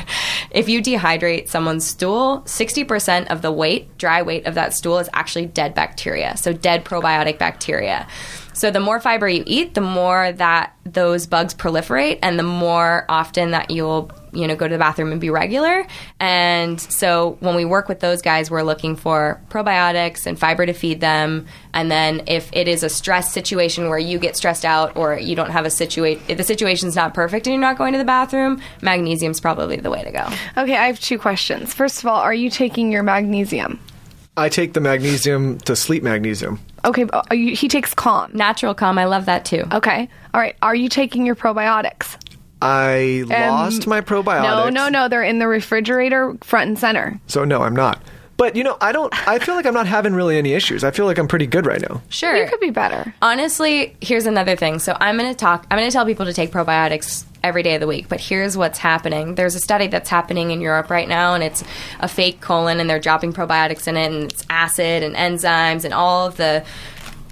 [0.51, 5.09] if you dehydrate someone's stool 60% of the weight dry weight of that stool is
[5.13, 8.07] actually dead bacteria so dead probiotic bacteria.
[8.55, 13.05] So the more fiber you eat, the more that those bugs proliferate, and the more
[13.09, 15.87] often that you'll you know go to the bathroom and be regular.
[16.21, 20.73] And so when we work with those guys, we're looking for probiotics and fiber to
[20.73, 21.47] feed them.
[21.73, 25.35] And then if it is a stress situation where you get stressed out or you
[25.35, 28.05] don't have a situation, if the situation's not perfect and you're not going to the
[28.05, 30.29] bathroom, magnesium's probably the way to go.
[30.57, 31.75] Okay, I have two questions.
[31.75, 33.81] First of all, are you taking your magnesium?
[34.37, 36.59] I take the magnesium to sleep magnesium.
[36.85, 38.31] Okay, but you, he takes calm.
[38.35, 39.65] Natural calm, I love that too.
[39.73, 40.09] Okay.
[40.35, 40.57] All right.
[40.61, 42.17] Are you taking your probiotics?
[42.65, 44.43] I um, lost my probiotics.
[44.43, 45.09] No, no, no.
[45.09, 47.21] They're in the refrigerator front and center.
[47.27, 48.03] So no, I'm not.
[48.37, 49.13] But you know, I don't.
[49.29, 50.83] I feel like I'm not having really any issues.
[50.83, 52.03] I feel like I'm pretty good right now.
[52.09, 52.35] Sure.
[52.35, 53.15] You could be better.
[53.23, 54.79] Honestly, here's another thing.
[54.81, 55.67] So I'm going to talk.
[55.71, 58.09] I'm going to tell people to take probiotics every day of the week.
[58.09, 59.37] But here's what's happening.
[59.37, 61.63] There's a study that's happening in Europe right now, and it's
[62.01, 65.95] a fake colon, and they're dropping probiotics in it, and it's acid and enzymes and
[65.95, 66.65] all of the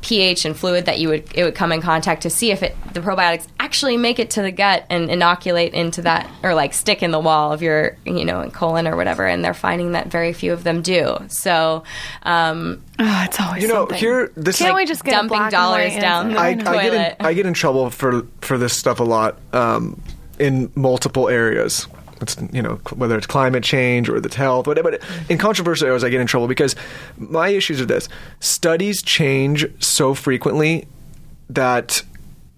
[0.02, 2.76] pH and fluid that you would it would come in contact to see if it
[2.92, 6.74] the probiotics actually actually make it to the gut and inoculate into that or like
[6.74, 10.08] stick in the wall of your you know colon or whatever and they're finding that
[10.08, 11.82] very few of them do so
[12.24, 13.96] um, Oh, it's always You know, something.
[13.98, 17.26] here this Can't is we just get dumping dollars down the I, I get in.
[17.26, 19.98] I get in trouble for for this stuff a lot um,
[20.38, 21.86] in multiple areas.
[22.22, 24.92] It's you know whether it's climate change or the health, whatever.
[24.92, 26.76] But in controversial areas, I get in trouble because
[27.16, 28.08] my issues are this:
[28.40, 30.87] studies change so frequently
[31.50, 32.02] that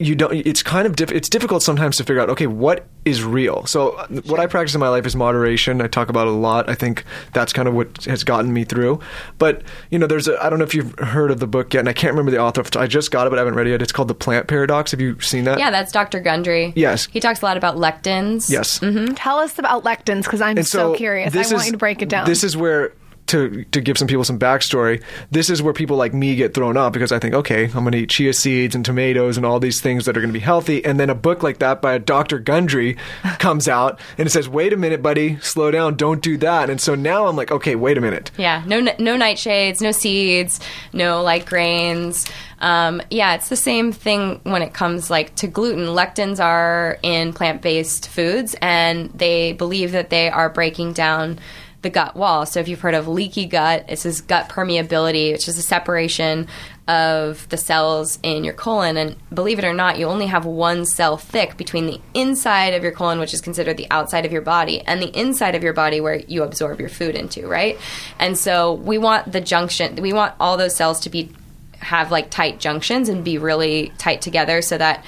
[0.05, 0.33] you don't.
[0.35, 2.29] It's kind of diff, it's difficult sometimes to figure out.
[2.31, 3.67] Okay, what is real?
[3.67, 5.81] So uh, what I practice in my life is moderation.
[5.83, 6.69] I talk about it a lot.
[6.71, 9.01] I think that's kind of what has gotten me through.
[9.38, 11.81] But you know, there's a, I don't know if you've heard of the book yet,
[11.81, 12.62] and I can't remember the author.
[12.79, 13.83] I just got it, but I haven't read it yet.
[13.83, 14.90] It's called The Plant Paradox.
[14.90, 15.59] Have you seen that?
[15.59, 17.07] yeah that's dr gundry Yes.
[17.07, 18.79] he talks a lot about lectins Yes.
[18.81, 19.14] mm-hmm.
[19.14, 21.29] Tell us about lectins because I'm And so, curious.
[21.29, 22.27] I this want is- you to break it down.
[22.27, 22.93] This is where
[23.27, 25.03] to to give some people some backstory.
[25.31, 27.93] This is where people like me get thrown off because I think, okay, I'm going
[27.93, 30.45] to eat chia seeds and tomatoes and all these things that are going to be
[30.45, 32.39] healthy, and then a book like that by a Dr.
[32.39, 32.97] Gundry
[33.39, 36.81] comes out and it says, "Wait a minute, buddy, slow down, don't do that." And
[36.81, 38.31] so now I'm like, okay, wait a minute.
[38.37, 40.61] Yeah, no no nightshades, no seeds,
[40.93, 42.27] no like grains.
[42.61, 45.87] Um, yeah, it's the same thing when it comes like to gluten.
[45.87, 51.39] Lectins are in plant-based foods, and they believe that they are breaking down
[51.85, 52.44] the gut wall.
[52.47, 56.49] So if you've heard of leaky gut, it's this gut permeability, which is a separation
[56.88, 58.97] of the cells in your colon.
[58.97, 62.83] And believe it or not, you only have one cell thick between the inside of
[62.83, 65.73] your colon, which is considered the outside of your body, and the inside of your
[65.73, 67.79] body where you absorb your food into, right?
[68.18, 71.31] And so we want the junction, we want all those cells to be
[71.79, 75.05] have like tight junctions and be really tight together so that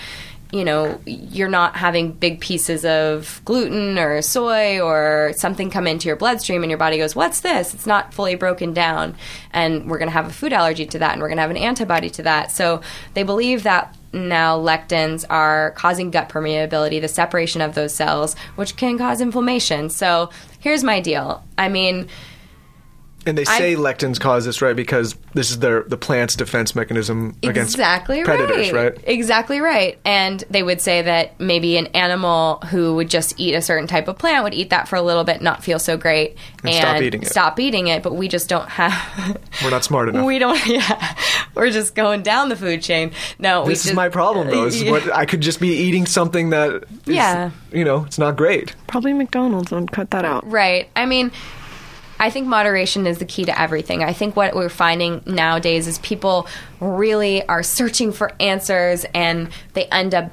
[0.53, 6.07] you know you're not having big pieces of gluten or soy or something come into
[6.07, 7.75] your bloodstream and your body goes what's this?
[7.75, 9.17] It's not fully broken down.
[9.53, 11.51] And we're going to have a food allergy to that and we're going to have
[11.51, 12.53] an antibody to that.
[12.53, 12.81] So
[13.15, 18.77] they believe that now lectins are causing gut permeability the separation of those cells which
[18.77, 19.91] can cause inflammation.
[19.91, 20.31] So
[20.61, 21.45] here's my deal.
[21.59, 22.09] I mean
[23.27, 24.77] And they say I- lectins cause this, right?
[24.77, 28.97] Because this is their the plant's defense mechanism against exactly predators, right?
[29.05, 29.99] Exactly right.
[30.05, 34.07] And they would say that maybe an animal who would just eat a certain type
[34.09, 37.03] of plant would eat that for a little bit, not feel so great, And stop
[37.03, 37.29] eating it.
[37.29, 38.03] Stop eating it.
[38.03, 39.39] But we just don't have.
[39.65, 40.25] We're not smart enough.
[40.25, 40.57] we don't.
[40.67, 41.17] Yeah,
[41.55, 43.12] we're just going down the food chain.
[43.39, 44.67] No, we this is just- my problem, though.
[44.67, 44.91] Is Yeah.
[44.93, 47.51] what I could just be eating something that, is, Yeah.
[47.73, 48.75] you know, it's not great.
[48.87, 50.49] Probably McDonald's would cut that out.
[50.51, 50.89] Right.
[50.97, 51.31] I mean,
[52.19, 54.03] I think moderation is the key to everything.
[54.03, 56.47] I think what we're finding nowadays is people
[56.81, 60.31] really are searching for answers and they end up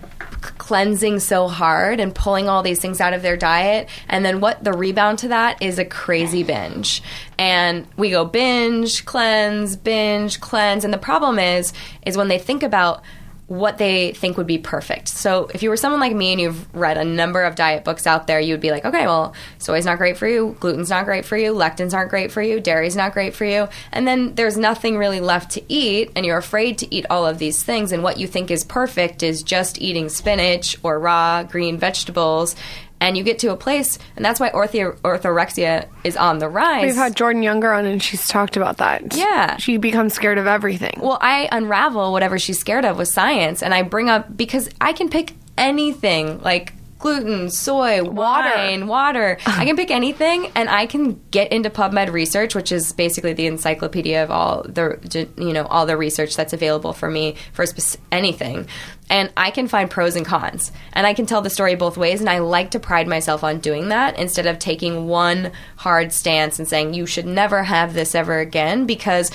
[0.57, 3.89] cleansing so hard and pulling all these things out of their diet.
[4.07, 7.01] And then what the rebound to that is a crazy binge.
[7.37, 10.83] And we go binge cleanse binge cleanse.
[10.83, 11.73] And the problem is
[12.05, 13.03] is when they think about
[13.47, 15.09] what they think would be perfect.
[15.09, 18.07] So if you were someone like me and you've read a number of diet books
[18.07, 21.05] out there, you would be like, okay, well, soy's not great for you, gluten's not
[21.05, 24.35] great for you, lectins aren't great for you, dairy's not great for you, and then
[24.35, 27.91] there's nothing really left to eat, and you're afraid to eat all of these things,
[27.91, 32.55] and what you think is perfect is just eating spinach or raw green vegetables.
[33.03, 36.85] And you get to a place, and that's why ortho- orthorexia is on the rise.
[36.85, 39.13] We've had Jordan Younger on, and she's talked about that.
[39.13, 39.57] Yeah.
[39.57, 40.99] she becomes scared of everything.
[41.01, 44.93] Well, I unravel whatever she's scared of with science, and I bring up because I
[44.93, 48.49] can pick anything like gluten, soy, Water.
[48.55, 49.37] wine, water.
[49.45, 53.45] I can pick anything, and I can get into PubMed research, which is basically the
[53.45, 57.99] encyclopedia of all the you know all the research that's available for me for spec-
[58.09, 58.67] anything.
[59.09, 62.21] And I can find pros and cons, and I can tell the story both ways.
[62.21, 66.57] And I like to pride myself on doing that instead of taking one hard stance
[66.57, 69.29] and saying you should never have this ever again because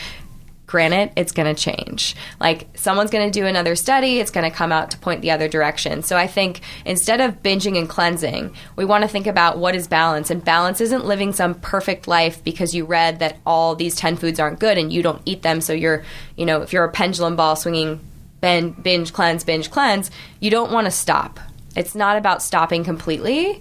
[0.68, 2.14] granted it's going to change.
[2.38, 5.33] Like someone's going to do another study it's going to come out to point the
[5.33, 6.02] other direction.
[6.02, 9.88] So i think instead of binging and cleansing we want to think about what is
[9.88, 10.31] balance.
[10.31, 14.38] And balance isn't living some perfect life because you read that all these 10 foods
[14.38, 15.61] aren't good and you don't eat them.
[15.61, 16.04] So you're
[16.37, 18.00] you know if you're a pendulum ball swinging
[18.40, 21.40] binge cleanse binge cleanse you don't want to stop.
[21.74, 23.61] It's not about stopping completely.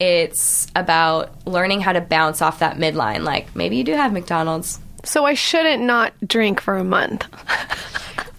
[0.00, 3.24] It's about learning how to bounce off that midline.
[3.24, 7.26] Like maybe you do have mcdonald's so I shouldn't not drink for a month.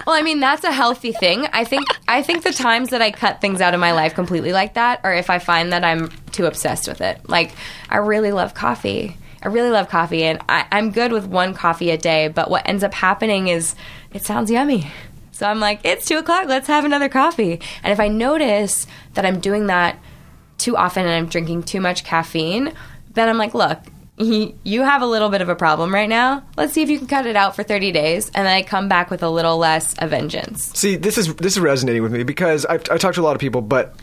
[0.06, 1.47] Well, I mean that's a healthy thing.
[1.51, 4.53] I think I think the times that I cut things out of my life completely
[4.53, 7.27] like that are if I find that I'm too obsessed with it.
[7.27, 7.51] Like
[7.89, 9.17] I really love coffee.
[9.43, 12.30] I really love coffee, and I, I'm good with one coffee a day.
[12.30, 13.75] But what ends up happening is
[14.13, 14.89] it sounds yummy.
[15.32, 16.47] So I'm like, it's two o'clock.
[16.47, 17.60] Let's have another coffee.
[17.84, 19.99] And if I notice that I'm doing that
[20.58, 22.73] too often and I'm drinking too much caffeine,
[23.13, 23.80] then I'm like, look,
[24.17, 26.43] you have a little bit of a problem right now.
[26.58, 28.88] Let's see if you can cut it out for 30 days, and then I come
[28.89, 30.71] back with a little less of vengeance.
[30.77, 33.36] See, this is this is resonating with me because I've I talked to a lot
[33.36, 33.95] of people, but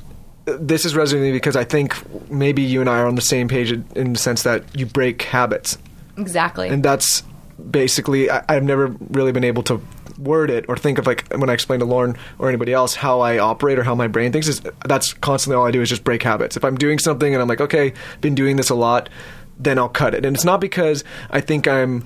[0.45, 1.97] this is resonating because I think
[2.31, 4.87] maybe you and I are on the same page in in the sense that you
[4.87, 5.79] break habits,
[6.17, 6.69] Exactly.
[6.69, 7.23] and that's
[7.71, 9.81] basically I, I've never really been able to
[10.19, 13.19] word it or think of like when I explain to Lauryn or anybody else how
[13.21, 16.05] I operate or how my brain thinks is that's constantly all I do is just
[16.05, 16.57] break habits.
[16.57, 19.09] If I'm doing something and I'm like, okay, been doing this a lot,
[19.59, 20.25] then I'll cut it.
[20.25, 22.05] And it's not because I think I'm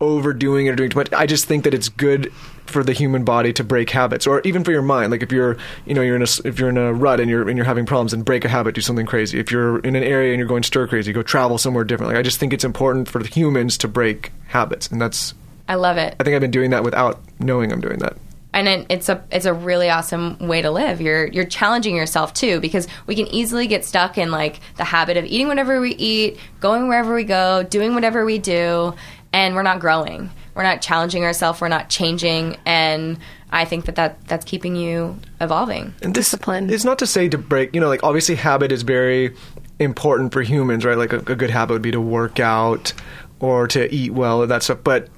[0.00, 1.12] overdoing it or doing too much.
[1.12, 2.32] I just think that it's good
[2.66, 5.56] for the human body to break habits or even for your mind like if you're
[5.86, 7.86] you know you're in a if you're in a rut and you're and you're having
[7.86, 10.46] problems and break a habit do something crazy if you're in an area and you're
[10.46, 13.28] going stir crazy go travel somewhere different like i just think it's important for the
[13.28, 15.32] humans to break habits and that's
[15.66, 16.14] I love it.
[16.20, 18.18] i think i've been doing that without knowing i'm doing that
[18.52, 21.00] and it, it's a it's a really awesome way to live.
[21.00, 25.16] You're you're challenging yourself too because we can easily get stuck in like the habit
[25.16, 28.94] of eating whatever we eat, going wherever we go, doing whatever we do,
[29.32, 30.30] and we're not growing.
[30.54, 31.60] We're not challenging ourselves.
[31.60, 33.18] We're not changing, and
[33.50, 35.94] I think that, that that's keeping you evolving.
[36.02, 36.70] and this Discipline.
[36.70, 39.34] It's not to say to break, you know, like obviously habit is very
[39.78, 40.98] important for humans, right?
[40.98, 42.92] Like a, a good habit would be to work out
[43.40, 44.80] or to eat well or that stuff.
[44.82, 45.08] But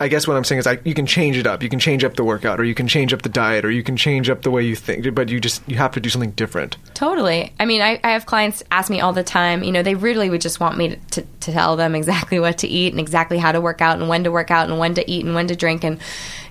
[0.00, 1.62] I guess what I'm saying is like you can change it up.
[1.62, 3.84] You can change up the workout or you can change up the diet or you
[3.84, 6.32] can change up the way you think, but you just you have to do something
[6.32, 6.76] different.
[6.94, 7.52] Totally.
[7.60, 9.62] I mean, I, I have clients ask me all the time.
[9.62, 12.58] You know, they really would just want me to, to, to tell them exactly what
[12.58, 14.94] to eat and exactly how to work out and when to work out and when
[14.94, 15.84] to eat and when to drink.
[15.84, 16.00] And,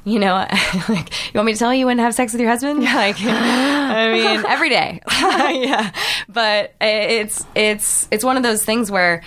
[0.05, 0.35] you know,
[0.89, 2.81] like, you want me to tell you when to have sex with your husband?
[2.81, 5.01] Like, I mean, every day.
[5.11, 5.91] yeah.
[6.29, 9.21] But uh, it's, it's, it's one of those things where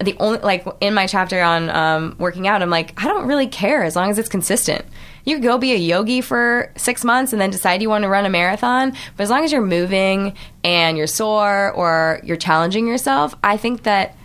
[0.00, 3.48] the only, like, in my chapter on um, working out, I'm like, I don't really
[3.48, 4.84] care as long as it's consistent.
[5.24, 8.24] You go be a yogi for six months and then decide you want to run
[8.24, 8.92] a marathon.
[9.16, 13.82] But as long as you're moving and you're sore or you're challenging yourself, I think
[13.82, 14.16] that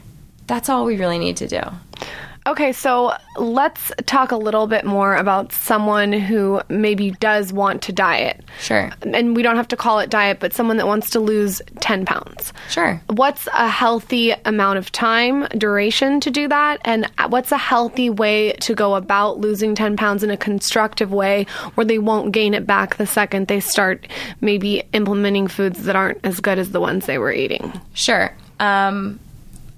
[0.45, 1.61] that's all we really need to do.
[2.45, 7.93] Okay, so let's talk a little bit more about someone who maybe does want to
[7.93, 8.43] diet.
[8.59, 8.91] Sure.
[9.01, 12.05] And we don't have to call it diet, but someone that wants to lose 10
[12.05, 12.51] pounds.
[12.69, 13.01] Sure.
[13.07, 16.81] What's a healthy amount of time, duration to do that?
[16.83, 21.45] And what's a healthy way to go about losing 10 pounds in a constructive way
[21.75, 24.05] where they won't gain it back the second they start
[24.41, 27.71] maybe implementing foods that aren't as good as the ones they were eating?
[27.93, 28.35] Sure.
[28.59, 29.19] Um,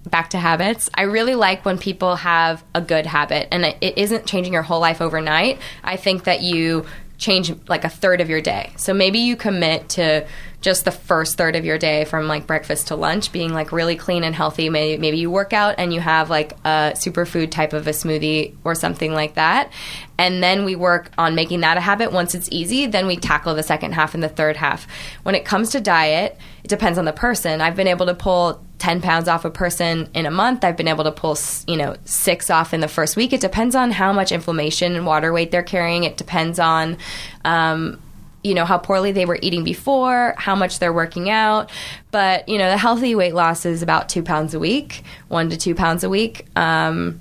[0.06, 0.90] back to habits.
[0.94, 4.80] I really like when people have a good habit, and it, isn't changing your whole
[4.80, 5.60] life overnight.
[5.84, 6.86] I think that you
[7.18, 8.74] change like a third of your day.
[8.78, 10.28] So maybe you commit to
[10.62, 13.96] just the first third of your day from like breakfast to lunch being like really
[13.96, 14.70] clean and healthy.
[14.70, 18.56] Maybe, maybe you work out and you have like a superfood type of a smoothie
[18.64, 19.72] or something like that.
[20.18, 22.12] And then we work on making that a habit.
[22.12, 24.88] Once it's easy, then we tackle the second half and the third half.
[25.24, 27.62] When it comes to diet, it depends on the person.
[27.62, 30.64] I've been able to pull 10 pounds off a person in a month.
[30.64, 33.34] I've been able to pull, you know, six off in the first week.
[33.34, 36.04] It depends on how much inflammation and water weight they're carrying.
[36.04, 36.98] It depends on,
[37.46, 38.00] um,
[38.44, 41.72] you know, how poorly they were eating before, how much they're working out.
[42.12, 45.58] But, you know, the healthy weight loss is about two pounds a week, one to
[45.58, 46.46] two pounds a week.
[46.56, 47.20] Um,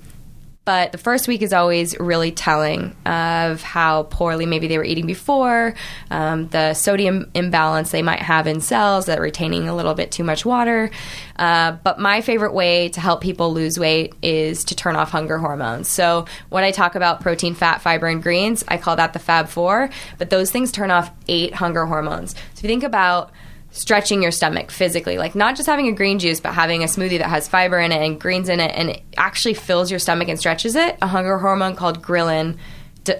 [0.65, 5.05] but the first week is always really telling of how poorly maybe they were eating
[5.05, 5.75] before,
[6.09, 10.11] um, the sodium imbalance they might have in cells that are retaining a little bit
[10.11, 10.89] too much water.
[11.35, 15.37] Uh, but my favorite way to help people lose weight is to turn off hunger
[15.37, 15.87] hormones.
[15.87, 19.49] So when I talk about protein, fat, fiber, and greens, I call that the Fab
[19.49, 19.89] Four.
[20.17, 22.31] But those things turn off eight hunger hormones.
[22.31, 23.31] So if you think about
[23.75, 25.17] stretching your stomach physically.
[25.17, 27.91] Like not just having a green juice but having a smoothie that has fiber in
[27.91, 30.97] it and greens in it and it actually fills your stomach and stretches it.
[31.01, 32.57] A hunger hormone called ghrelin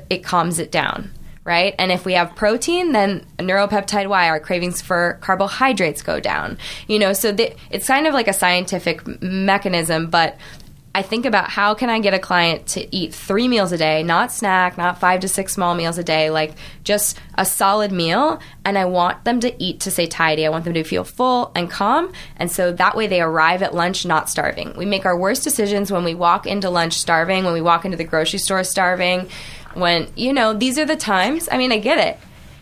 [0.10, 1.12] it calms it down
[1.44, 1.76] right?
[1.78, 6.58] And if we have protein then neuropeptide y our cravings for carbohydrates go down.
[6.88, 10.38] You know so th- it's kind of like a scientific mechanism but
[10.96, 14.02] I think about how can I get a client to eat three meals a day,
[14.02, 16.54] not snack, not five to six small meals a day, like
[16.86, 18.40] just a solid meal.
[18.64, 20.46] And I want them to eat to satiety.
[20.46, 22.14] I want them to feel full and calm.
[22.38, 24.74] And so that way they arrive at lunch not starving.
[24.78, 27.98] We make our worst decisions when we walk into lunch starving, when we walk into
[27.98, 29.28] the grocery store starving,
[29.74, 31.50] when, you know, these are the times.
[31.52, 32.18] I mean, I get it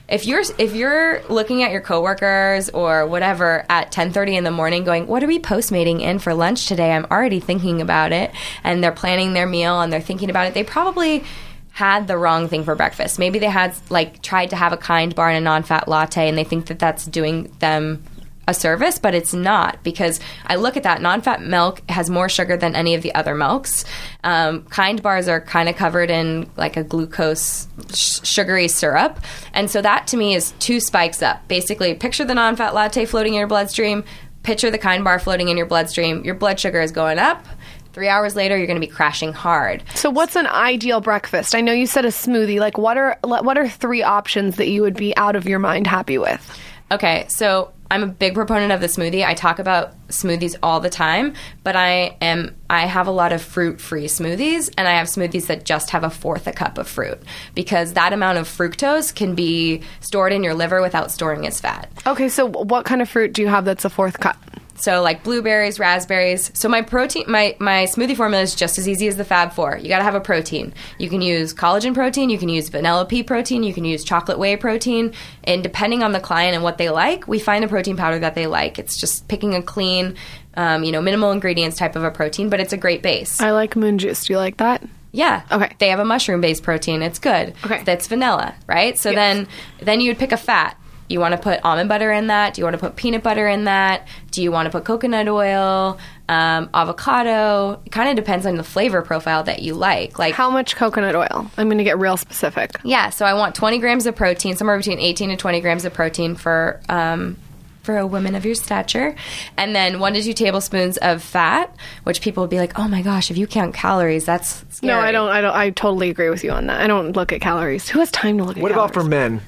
[0.08, 4.84] if you're if you're looking at your coworkers or whatever at 10:30 in the morning
[4.84, 6.92] going what are we postmating in for lunch today?
[6.92, 8.32] I'm already thinking about it.
[8.64, 11.24] And they're planning their meal and they're thinking about it they probably
[11.72, 13.18] had the wrong thing for breakfast.
[13.18, 16.38] Maybe they had like tried to have a kind bar and a non-fat latte and
[16.38, 18.04] they think that that's doing them
[18.48, 22.58] a service, but it's not because I look at that non-fat milk has more sugar
[22.58, 23.86] than any of the other milks.
[24.24, 29.20] Um, kind bars are kind of covered in like a glucose sh- sugary syrup,
[29.54, 31.48] and so that to me is two spikes up.
[31.48, 34.04] Basically, picture the non-fat latte floating in your bloodstream.
[34.44, 36.26] Picture the kind bar floating in your bloodstream.
[36.26, 37.46] Your blood sugar is going up.
[37.94, 39.84] Three hours later, you're going to be crashing hard.
[39.94, 41.56] So what's an ideal breakfast?
[41.56, 42.60] I know you said a smoothie.
[42.60, 45.88] Like what are what are three options that you would be out of your mind
[45.88, 46.60] happy with?
[46.92, 49.26] Okay, so I'm a big proponent of the smoothie.
[49.26, 53.42] I talk about smoothies all the time, but I am I have a lot of
[53.42, 57.20] fruit-free smoothies and I have smoothies that just have a fourth a cup of fruit
[57.54, 61.90] because that amount of fructose can be stored in your liver without storing as fat.
[62.08, 64.38] Okay, so what kind of fruit do you have that's a fourth cup?
[64.76, 66.52] So like blueberries, raspberries.
[66.56, 69.78] So my protein, my my smoothie formula is just as easy as the Fab Four.
[69.78, 70.74] You got to have a protein.
[70.98, 74.40] You can use collagen protein, you can use vanilla pea protein, you can use chocolate
[74.40, 75.14] whey protein,
[75.44, 78.34] and depending on the client and what they like, we find the protein powder that
[78.36, 78.80] they like.
[78.80, 80.16] It's just picking a clean,
[80.56, 83.40] um, you know, minimal ingredients type of a protein, but it's a great base.
[83.40, 84.26] I like moon juice.
[84.26, 84.84] Do you like that?
[85.12, 85.44] Yeah.
[85.52, 85.76] Okay.
[85.78, 87.04] They have a mushroom based protein.
[87.04, 87.54] It's good.
[87.64, 87.84] Okay.
[87.84, 88.98] That's vanilla, right?
[88.98, 89.16] So Yes.
[89.18, 89.48] then
[89.86, 90.76] then you would pick a fat.
[91.10, 92.56] You want to put almond butter in that?
[92.56, 94.08] Do you want to put peanut butter in that?
[94.34, 97.80] Do you want to put coconut oil, um, avocado?
[97.86, 100.18] It kind of depends on the flavor profile that you like.
[100.18, 101.50] Like How much coconut oil?
[101.56, 102.72] I'm going to get real specific.
[102.84, 105.94] yeah, so I want 20 grams of protein, somewhere between 18 to 20 grams of
[105.94, 107.38] protein for um,
[107.84, 109.14] for a woman of your stature,
[109.58, 111.70] and then one to two tablespoons of fat,
[112.06, 114.94] which people would be like, "Oh my gosh, if you count calories, that's scary.
[114.94, 115.30] No, I don't.
[115.30, 115.54] I don't.
[115.54, 116.80] I totally agree with you on that.
[116.82, 117.88] I don't look at calories.
[117.90, 118.92] Who has time to look at What calories?
[118.92, 119.42] about for men?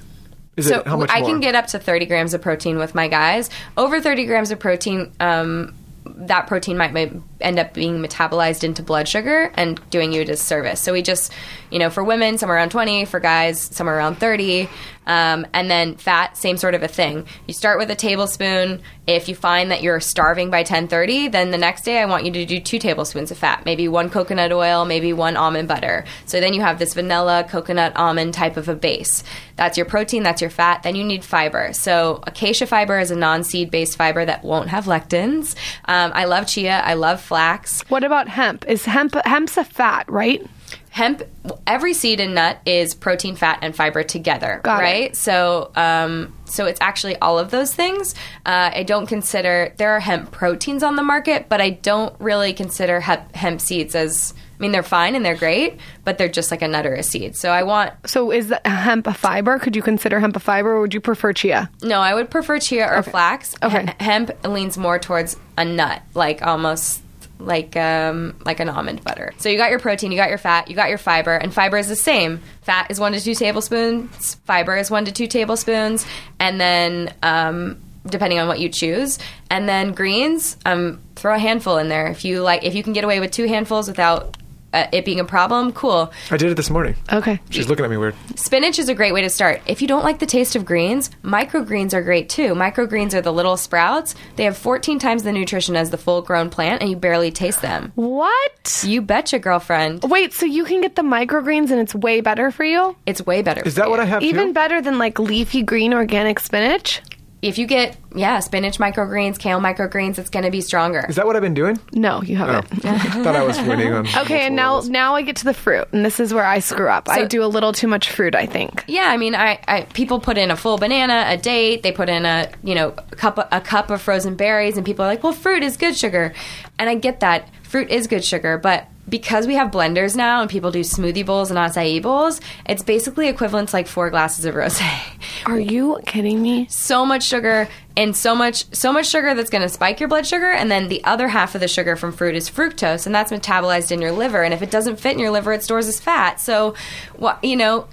[0.58, 1.30] Is So it how much I more?
[1.30, 3.50] can get up to 30 grams of protein with my guys.
[3.78, 5.74] Over 30 grams of protein, um,
[6.06, 6.94] that protein might
[7.42, 10.82] end up being metabolized into blood sugar and doing you a disservice.
[10.82, 11.32] So we just,
[11.70, 14.70] you know, for women, somewhere around 20, for guys, somewhere around 30.
[15.08, 17.26] Um, and then fat, same sort of a thing.
[17.48, 18.82] You start with a tablespoon.
[19.06, 22.32] If you find that you're starving by 10:30, then the next day I want you
[22.32, 26.06] to do two tablespoons of fat, maybe one coconut oil, maybe one almond butter.
[26.26, 29.24] So then you have this vanilla coconut almond type of a base.
[29.58, 30.82] That's your protein, that's your fat.
[30.84, 31.72] Then you need fiber.
[31.74, 35.56] So acacia fiber is a non-seed based fiber that won't have lectins.
[35.86, 36.80] Um, I love chia.
[36.80, 37.82] I love flax.
[37.90, 38.66] What about hemp?
[38.68, 40.42] Is hemp hemp's a fat, right?
[40.90, 41.22] hemp
[41.68, 44.84] every seed and nut is protein fat and fiber together Got it.
[44.84, 48.16] right so um, so it's actually all of those things
[48.46, 52.54] uh, i don't consider there are hemp proteins on the market but i don't really
[52.54, 56.50] consider hemp, hemp seeds as i mean they're fine and they're great but they're just
[56.50, 59.60] like a nut or a seed so i want So is the hemp a fiber?
[59.60, 61.70] Could you consider hemp a fiber, or would you prefer chia?
[61.84, 63.86] no i would prefer chia or flax Okay.
[64.00, 67.02] He- hemp leans more towards a nut like almost
[67.40, 69.34] like um, like an almond butter.
[69.38, 71.78] So you got your protein, you got your fat, you got your fiber, and fiber
[71.78, 72.42] is the same.
[72.62, 76.06] Fat is one to two tablespoons, fiber is one to two tablespoons,
[76.40, 79.20] and then um, depending on what you choose,
[79.50, 82.64] and then greens, um, throw a handful in there if you like.
[82.64, 84.38] If you can get away with two handfuls without
[84.76, 86.12] uh, it being a problem, cool.
[86.30, 86.96] I did it this morning.
[87.12, 87.40] Okay.
[87.50, 88.16] She's looking at me weird.
[88.36, 89.62] Spinach is a great way to start.
[89.66, 92.54] If you don't like the taste of greens, microgreens are great too.
[92.54, 94.16] Microgreens are the little sprouts.
[94.36, 97.62] They have 14 times the nutrition as the full grown plant, and you barely taste
[97.62, 97.92] them.
[97.96, 98.84] What?
[98.86, 100.04] You betcha, girlfriend.
[100.04, 102.96] Wait, so you can get the microgreens and it's way better for you?
[103.06, 103.62] It's way better.
[103.64, 103.92] Is for that you.
[103.92, 104.54] what I have Even too?
[104.54, 107.02] better than like leafy green organic spinach?
[107.42, 111.06] If you get, yeah, spinach microgreens, kale microgreens, it's going to be stronger.
[111.08, 111.78] Is that what I've been doing?
[111.94, 112.66] No, you Oh, haven't.
[113.24, 114.08] thought I was winning on.
[114.18, 116.88] Okay, and now now I get to the fruit, and this is where I screw
[116.90, 117.08] up.
[117.08, 118.84] I So- do a little too much fruit, I think.
[118.88, 121.84] Yeah, I mean, I, I people put in a full banana, a date.
[121.84, 125.06] They put in a you know a cup a cup of frozen berries, and people
[125.06, 126.34] are like, "Well, fruit is good sugar,"
[126.80, 130.50] and I get that fruit is good sugar, but because we have blenders now and
[130.50, 134.56] people do smoothie bowls and acai bowls, it's basically equivalent to like four glasses of
[134.56, 134.90] rosé.
[135.46, 136.68] Are you kidding me?
[136.70, 140.26] so much sugar and so much so much sugar that's going to spike your blood
[140.26, 143.32] sugar and then the other half of the sugar from fruit is fructose and that's
[143.32, 146.00] metabolized in your liver and if it doesn't fit in your liver it stores as
[146.00, 146.76] fat so
[147.18, 147.88] what you know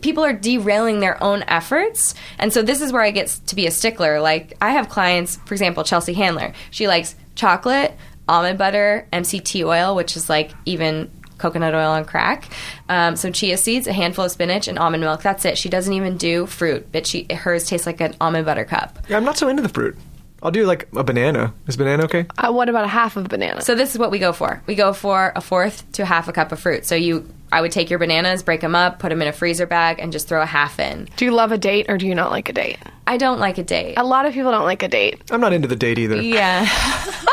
[0.00, 3.66] people are derailing their own efforts and so this is where i get to be
[3.66, 7.96] a stickler like i have clients for example chelsea handler she likes chocolate
[8.32, 11.10] almond butter mct oil which is like even
[11.42, 12.48] coconut oil on crack,
[12.88, 15.22] um, some chia seeds, a handful of spinach, and almond milk.
[15.22, 15.58] That's it.
[15.58, 19.00] She doesn't even do fruit, but she hers tastes like an almond butter cup.
[19.08, 19.96] Yeah, I'm not so into the fruit.
[20.42, 21.52] I'll do like a banana.
[21.66, 22.26] Is banana okay?
[22.36, 23.60] Uh, what about a half of banana?
[23.60, 24.62] So this is what we go for.
[24.66, 26.84] We go for a fourth to half a cup of fruit.
[26.84, 29.66] So you, I would take your bananas, break them up, put them in a freezer
[29.66, 31.08] bag, and just throw a half in.
[31.16, 32.78] do you love a date or do you not like a date?
[33.06, 33.94] I don't like a date.
[33.96, 35.20] A lot of people don't like a date.
[35.30, 36.20] I'm not into the date either.
[36.20, 36.68] Yeah,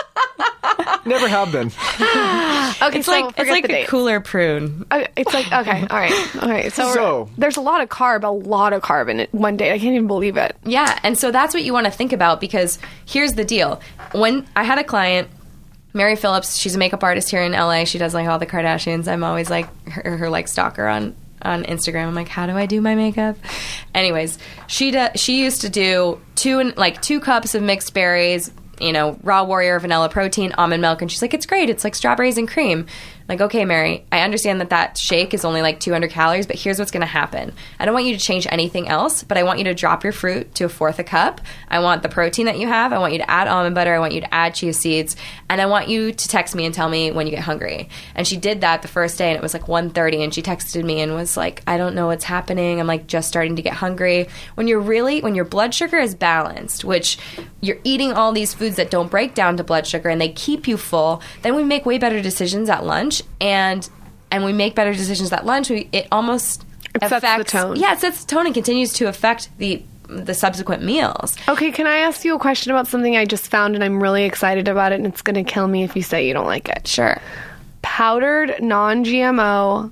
[1.06, 1.72] Never have been.
[2.82, 3.88] Okay, it's so like it's like a date.
[3.88, 4.86] cooler prune.
[4.92, 6.72] Uh, It's like okay, all right, all right.
[6.72, 9.34] So, So- there's a lot of carb, a lot of carb in it.
[9.34, 10.56] One date, I can't even believe it.
[10.64, 13.82] Yeah, and so that's what you want to think about because here's the deal.
[14.14, 15.28] When I had a client,
[15.94, 17.84] Mary Phillips, she's a makeup artist here in LA.
[17.86, 19.08] She does like all the Kardashians.
[19.12, 22.06] I'm always like her, her like stalker on on Instagram.
[22.08, 23.36] I'm like, how do I do my makeup?
[23.96, 24.38] Anyways,
[24.68, 28.94] she do, she used to do two and like two cups of mixed berries, you
[28.94, 31.02] know, raw warrior vanilla protein, almond milk.
[31.02, 31.70] And she's like, it's great.
[31.70, 32.86] It's like strawberries and cream.
[33.30, 36.80] Like, okay, Mary, I understand that that shake is only like 200 calories, but here's
[36.80, 37.54] what's going to happen.
[37.80, 40.14] I don't want you to change anything else, but I want you to drop your
[40.14, 41.40] fruit to a fourth a cup.
[41.68, 42.92] I want the protein that you have.
[42.92, 43.94] I want you to add almond butter.
[43.94, 45.16] I want you to add chia seeds.
[45.48, 47.90] And I want you to text me and tell me when you get hungry.
[48.16, 50.84] And she did that the first day, and it was like 1.30, and she texted
[50.84, 52.80] me and was like, I don't know what's happening.
[52.80, 54.28] I'm like just starting to get hungry.
[54.56, 57.20] When you're really, when your blood sugar is balanced, which
[57.62, 60.68] you're eating all these foods that don't break down to blood sugar and they keep
[60.68, 63.90] you full, then we make way better decisions at lunch and
[64.32, 65.70] and we make better decisions at lunch.
[65.70, 66.64] We, it almost
[66.96, 67.76] It sets the tone.
[67.78, 71.36] Yeah, it sets the tone and continues to affect the the subsequent meals.
[71.48, 74.24] Okay, can I ask you a question about something I just found and I'm really
[74.24, 76.68] excited about it and it's going to kill me if you say you don't like
[76.68, 76.88] it?
[76.88, 77.22] Sure.
[77.84, 79.92] Powdered non-GMO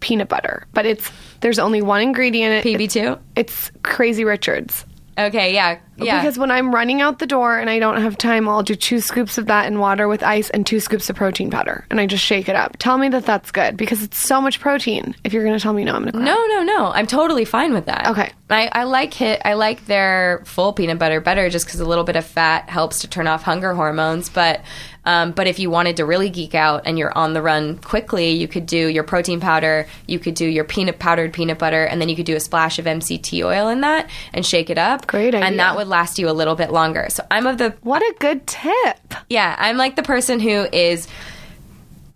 [0.00, 1.10] peanut butter, but it's
[1.40, 2.66] there's only one ingredient.
[2.66, 2.78] in it.
[2.78, 3.18] PB two.
[3.34, 4.84] It's Crazy Richard's.
[5.18, 6.20] Okay, yeah, yeah.
[6.20, 9.00] Because when I'm running out the door and I don't have time, I'll do two
[9.00, 12.06] scoops of that in water with ice and two scoops of protein powder, and I
[12.06, 12.76] just shake it up.
[12.78, 15.14] Tell me that that's good because it's so much protein.
[15.24, 16.18] If you're going to tell me no, I'm going to.
[16.18, 16.86] No, no, no.
[16.86, 18.08] I'm totally fine with that.
[18.08, 18.32] Okay.
[18.48, 19.42] I, I like hit.
[19.44, 23.00] I like their full peanut butter better, just because a little bit of fat helps
[23.00, 24.28] to turn off hunger hormones.
[24.28, 24.62] But
[25.06, 28.30] um, but if you wanted to really geek out and you're on the run quickly,
[28.30, 29.86] you could do your protein powder.
[30.06, 32.78] You could do your peanut powdered peanut butter, and then you could do a splash
[32.78, 35.06] of MCT oil in that and shake it up.
[35.06, 35.46] Great idea.
[35.46, 37.06] And that would last you a little bit longer.
[37.10, 39.14] So I'm of the What a good tip.
[39.28, 41.08] yeah, I'm like the person who is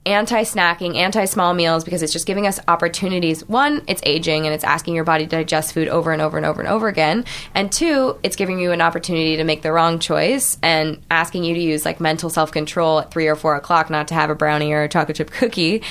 [0.07, 3.47] anti snacking, anti small meals because it's just giving us opportunities.
[3.49, 6.47] One, it's aging and it's asking your body to digest food over and over and
[6.47, 7.25] over and over again.
[7.55, 11.55] And two, it's giving you an opportunity to make the wrong choice and asking you
[11.55, 14.35] to use like mental self control at three or four o'clock not to have a
[14.35, 15.83] brownie or a chocolate chip cookie.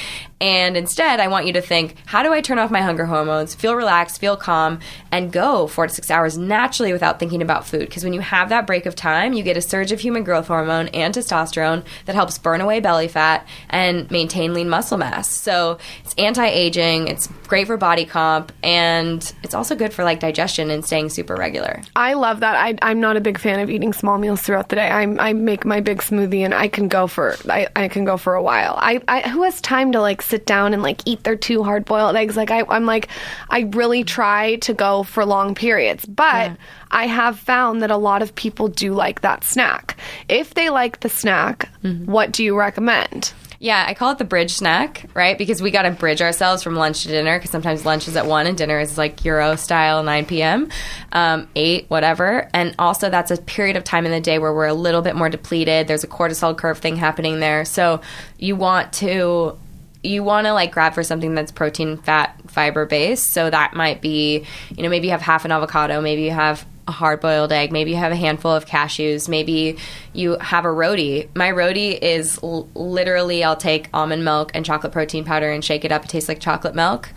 [0.42, 3.54] And instead, I want you to think, how do I turn off my hunger hormones,
[3.54, 4.80] feel relaxed, feel calm,
[5.12, 7.82] and go four to six hours naturally without thinking about food?
[7.82, 10.48] Because when you have that break of time, you get a surge of human growth
[10.48, 15.30] hormone and testosterone that helps burn away belly fat and maintain lean muscle mass.
[15.30, 20.20] So it's anti aging, it's great for body comp, and it's also good for like
[20.20, 21.82] digestion and staying super regular.
[21.96, 22.56] I love that.
[22.56, 24.90] I, I'm not a big fan of eating small meals throughout the day.
[24.90, 28.18] I, I make my big smoothie and I can go for I, I can go
[28.18, 28.76] for a while.
[28.78, 31.86] I, I who has time to like sit down and like eat their two hard
[31.86, 32.38] boiled eggs?
[32.38, 33.10] Like I, I'm like
[33.50, 36.58] I really try to go for long periods, but
[36.92, 39.98] I have found that a lot of people do like that snack.
[40.28, 42.12] If they like the snack, mm-hmm.
[42.12, 43.34] what do you recommend?
[43.62, 45.38] Yeah, I call it the bridge snack, right?
[45.38, 48.26] Because we got to bridge ourselves from lunch to dinner because sometimes lunch is at
[48.26, 50.70] 1 and dinner is like Euro style 9 p.m.,
[51.12, 52.50] um, 8, whatever.
[52.54, 55.14] And also, that's a period of time in the day where we're a little bit
[55.14, 55.90] more depleted.
[55.90, 57.66] There's a cortisol curve thing happening there.
[57.66, 58.00] So
[58.38, 59.60] you want to.
[60.02, 63.34] You want to like grab for something that's protein, fat, fiber based.
[63.34, 66.66] So that might be, you know, maybe you have half an avocado, maybe you have
[66.90, 67.72] a hard boiled egg.
[67.72, 69.30] Maybe you have a handful of cashews.
[69.30, 69.78] Maybe
[70.12, 71.30] you have a roti.
[71.36, 75.86] My roti is l- literally I'll take almond milk and chocolate protein powder and shake
[75.86, 76.04] it up.
[76.04, 77.10] It tastes like chocolate milk.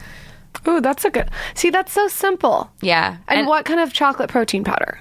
[0.69, 1.29] Ooh, that's a good.
[1.55, 2.71] See, that's so simple.
[2.83, 3.17] Yeah.
[3.27, 5.01] And, what kind of chocolate protein powder?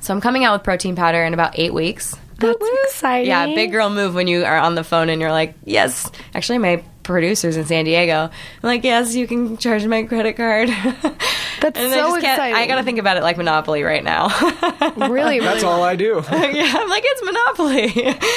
[0.00, 2.14] So I'm coming out with protein powder in about eight weeks.
[2.38, 3.26] That's exciting.
[3.28, 6.10] Yeah, big girl move when you are on the phone and you're like, yes.
[6.34, 8.14] Actually, my producer's in San Diego.
[8.24, 8.30] I'm
[8.62, 10.68] like, yes, you can charge my credit card.
[11.60, 12.54] That's and I so just can't- exciting.
[12.56, 14.28] I got to think about it like Monopoly right now.
[15.10, 15.64] Really, That's really.
[15.74, 16.22] all I do.
[16.30, 17.92] yeah, I'm like, it's Monopoly.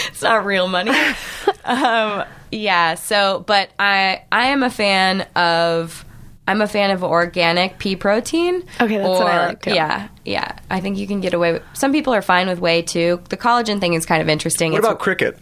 [0.07, 0.91] it's not real money.
[1.65, 2.95] um, yeah.
[2.95, 6.05] So, but I I am a fan of.
[6.45, 8.63] I'm a fan of organic pea protein.
[8.81, 9.73] Okay, that's what I like, too.
[9.73, 10.57] Yeah, yeah.
[10.69, 11.63] I think you can get away with.
[11.73, 13.21] Some people are fine with whey too.
[13.29, 14.71] The collagen thing is kind of interesting.
[14.73, 15.39] What It's- about cricket?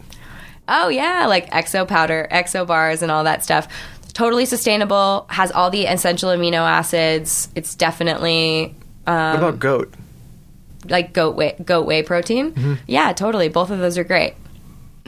[0.74, 3.68] Oh yeah, like exo powder, exo bars, and all that stuff.
[4.14, 5.26] Totally sustainable.
[5.28, 7.48] Has all the essential amino acids.
[7.54, 8.74] It's definitely
[9.06, 9.94] um, What about goat?
[10.88, 12.52] like goat whey, goat whey protein.
[12.52, 12.74] Mm-hmm.
[12.86, 13.48] Yeah, totally.
[13.48, 14.34] Both of those are great.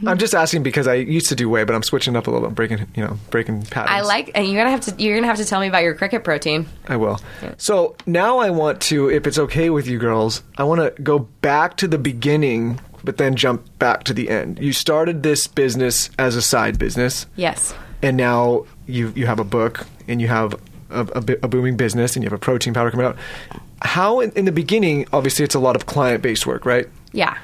[0.06, 2.48] I'm just asking because I used to do whey, but I'm switching up a little,
[2.48, 3.90] bit, breaking you know, breaking patterns.
[3.90, 5.94] I like, and you're gonna have to you're gonna have to tell me about your
[5.94, 6.66] cricket protein.
[6.88, 7.20] I will.
[7.58, 11.20] So now I want to, if it's okay with you girls, I want to go
[11.20, 14.58] back to the beginning, but then jump back to the end.
[14.58, 17.74] You started this business as a side business, Yes.
[18.02, 20.54] and now you you have a book and you have
[20.90, 23.16] a, a, a booming business, and you have a protein powder coming out.
[23.82, 26.86] How in, in the beginning, obviously, it's a lot of client based work, right?
[27.12, 27.36] Yeah.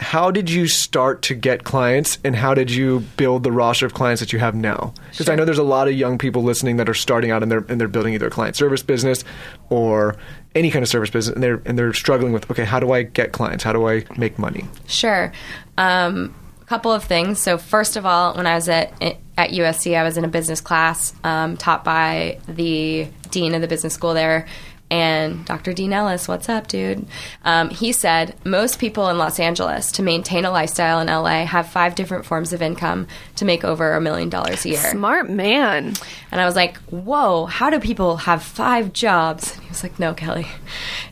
[0.00, 3.94] How did you start to get clients, and how did you build the roster of
[3.94, 4.94] clients that you have now?
[5.10, 7.50] Because I know there's a lot of young people listening that are starting out and
[7.50, 9.24] they're and they're building either a client service business
[9.70, 10.14] or
[10.58, 13.04] any kind of service business, and they're and they're struggling with okay, how do I
[13.04, 13.64] get clients?
[13.64, 14.64] How do I make money?
[14.86, 15.32] Sure.
[15.76, 17.40] Um, a couple of things.
[17.40, 20.60] So first of all, when I was at at USC, I was in a business
[20.60, 24.46] class um, taught by the dean of the business school there.
[24.90, 25.72] And Dr.
[25.72, 27.06] Dean Ellis, what's up, dude?
[27.44, 31.68] Um, he said most people in Los Angeles to maintain a lifestyle in LA have
[31.68, 34.90] five different forms of income to make over a million dollars a year.
[34.90, 35.94] Smart man.
[36.32, 39.54] And I was like, whoa, how do people have five jobs?
[39.54, 40.46] And he was like, no, Kelly.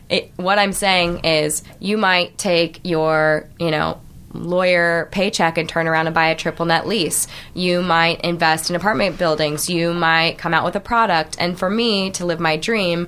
[0.09, 3.99] It, what I'm saying is you might take your, you know,
[4.33, 7.27] lawyer paycheck and turn around and buy a triple net lease.
[7.53, 9.69] You might invest in apartment buildings.
[9.69, 11.35] You might come out with a product.
[11.39, 13.07] And for me to live my dream,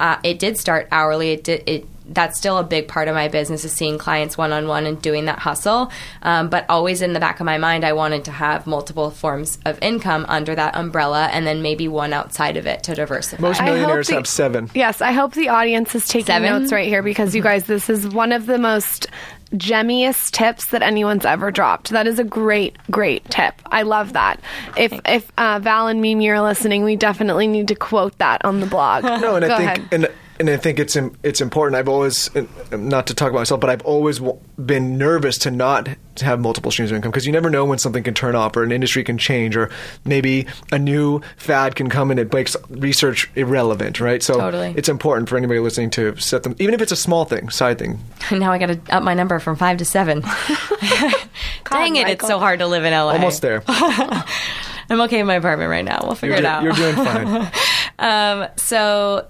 [0.00, 1.32] uh, it did start hourly.
[1.32, 1.86] It did it.
[2.08, 5.02] That's still a big part of my business is seeing clients one on one and
[5.02, 5.90] doing that hustle.
[6.22, 9.58] Um, but always in the back of my mind, I wanted to have multiple forms
[9.64, 13.42] of income under that umbrella, and then maybe one outside of it to diversify.
[13.42, 14.70] Most millionaires the- have seven.
[14.72, 16.48] Yes, I hope the audience is taking Seven?
[16.60, 19.08] notes right here because you guys, this is one of the most
[19.52, 21.90] gemmiest tips that anyone's ever dropped.
[21.90, 23.54] That is a great, great tip.
[23.66, 24.40] I love that.
[24.76, 28.60] If if uh, Val and Mimi are listening, we definitely need to quote that on
[28.60, 29.04] the blog.
[29.04, 29.88] No, and I think ahead.
[29.92, 30.08] and
[30.38, 31.76] and I think it's it's important.
[31.76, 32.30] I've always
[32.70, 34.20] not to talk about myself, but I've always
[34.64, 35.88] been nervous to not
[36.20, 38.62] have multiple streams of income because you never know when something can turn off or
[38.62, 39.70] an industry can change or
[40.04, 44.22] maybe a new fad can come and it makes research irrelevant, right?
[44.22, 44.74] So Totally.
[44.76, 47.78] it's important for anybody listening to set them, even if it's a small thing, side
[47.78, 47.98] thing.
[48.30, 50.20] now I got to up my number from five to seven.
[51.70, 53.12] Dang it, it's so hard to live in LA.
[53.12, 53.62] Almost there.
[53.68, 56.00] I'm okay in my apartment right now.
[56.04, 56.62] We'll figure You're, it out.
[56.62, 57.50] you're doing fine.
[57.98, 59.26] Um, so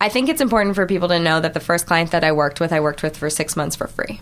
[0.00, 2.58] I think it's important for people to know that the first client that I worked
[2.58, 4.20] with, I worked with for six months for free.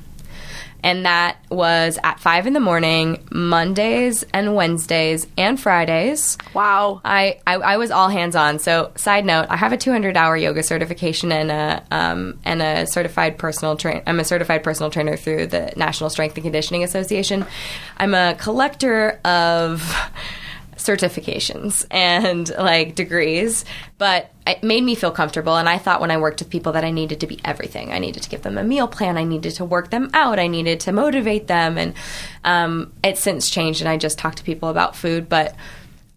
[0.82, 6.38] And that was at five in the morning, Mondays and Wednesdays and Fridays.
[6.54, 7.00] wow.
[7.04, 8.58] I, I, I was all hands on.
[8.58, 12.86] So, side note, I have a 200 hour yoga certification and a um, and a
[12.86, 14.02] certified personal train.
[14.06, 17.44] I'm a certified personal trainer through the National Strength and Conditioning Association.
[17.96, 19.82] I'm a collector of
[20.78, 23.64] certifications and like degrees,
[23.98, 25.56] but it made me feel comfortable.
[25.56, 27.92] And I thought when I worked with people that I needed to be everything.
[27.92, 29.18] I needed to give them a meal plan.
[29.18, 30.38] I needed to work them out.
[30.38, 31.76] I needed to motivate them.
[31.76, 31.94] And
[32.44, 33.80] um, it's since changed.
[33.80, 35.54] And I just talk to people about food, but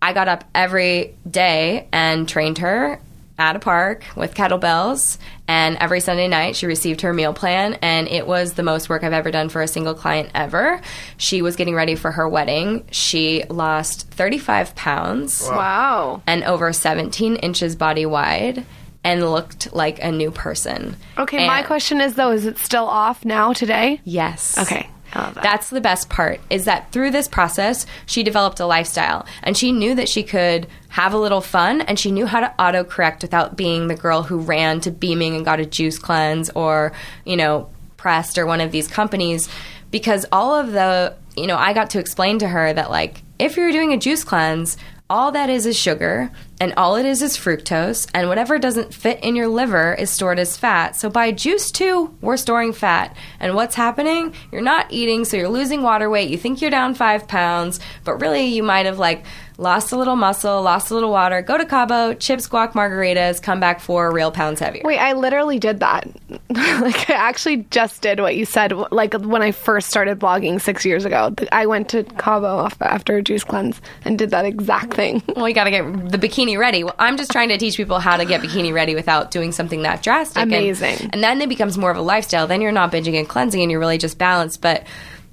[0.01, 2.99] I got up every day and trained her
[3.41, 5.17] at a park with kettlebells.
[5.47, 7.73] And every Sunday night, she received her meal plan.
[7.81, 10.79] And it was the most work I've ever done for a single client ever.
[11.17, 12.85] She was getting ready for her wedding.
[12.91, 16.21] She lost 35 pounds Wow.
[16.27, 18.63] and over 17 inches body wide
[19.03, 20.95] and looked like a new person.
[21.17, 23.99] Okay, my question is though, is it still off now today?
[24.03, 24.57] Yes.
[24.59, 24.87] Okay.
[25.13, 25.35] That.
[25.35, 29.71] That's the best part is that through this process, she developed a lifestyle and she
[29.71, 33.55] knew that she could have a little fun and she knew how to autocorrect without
[33.55, 36.93] being the girl who ran to Beaming and got a juice cleanse or,
[37.25, 39.47] you know, Pressed or one of these companies
[39.91, 43.57] because all of the, you know, I got to explain to her that like if
[43.57, 44.75] you're doing a juice cleanse,
[45.11, 46.31] all that is is sugar
[46.61, 50.39] and all it is is fructose and whatever doesn't fit in your liver is stored
[50.39, 50.95] as fat.
[50.95, 53.13] So by juice too we're storing fat.
[53.37, 54.33] And what's happening?
[54.53, 56.29] You're not eating so you're losing water weight.
[56.29, 59.25] You think you're down five pounds but really you might have like
[59.61, 63.59] lost a little muscle lost a little water go to cabo chips guac margaritas come
[63.59, 66.07] back four real pounds heavier Wait, I literally did that.
[66.49, 68.73] like, I actually just did what you said.
[68.91, 73.21] Like, when I first started blogging six years ago, I went to Cabo after a
[73.21, 75.21] juice cleanse and did that exact thing.
[75.35, 77.99] well you got to get the bikini ready well, i'm just trying to teach people
[77.99, 81.09] how to get bikini ready without doing something that drastic And- Amazing.
[81.13, 83.69] and then it becomes more of a lifestyle then you're not binging and cleansing and
[83.69, 84.83] you're really just balanced but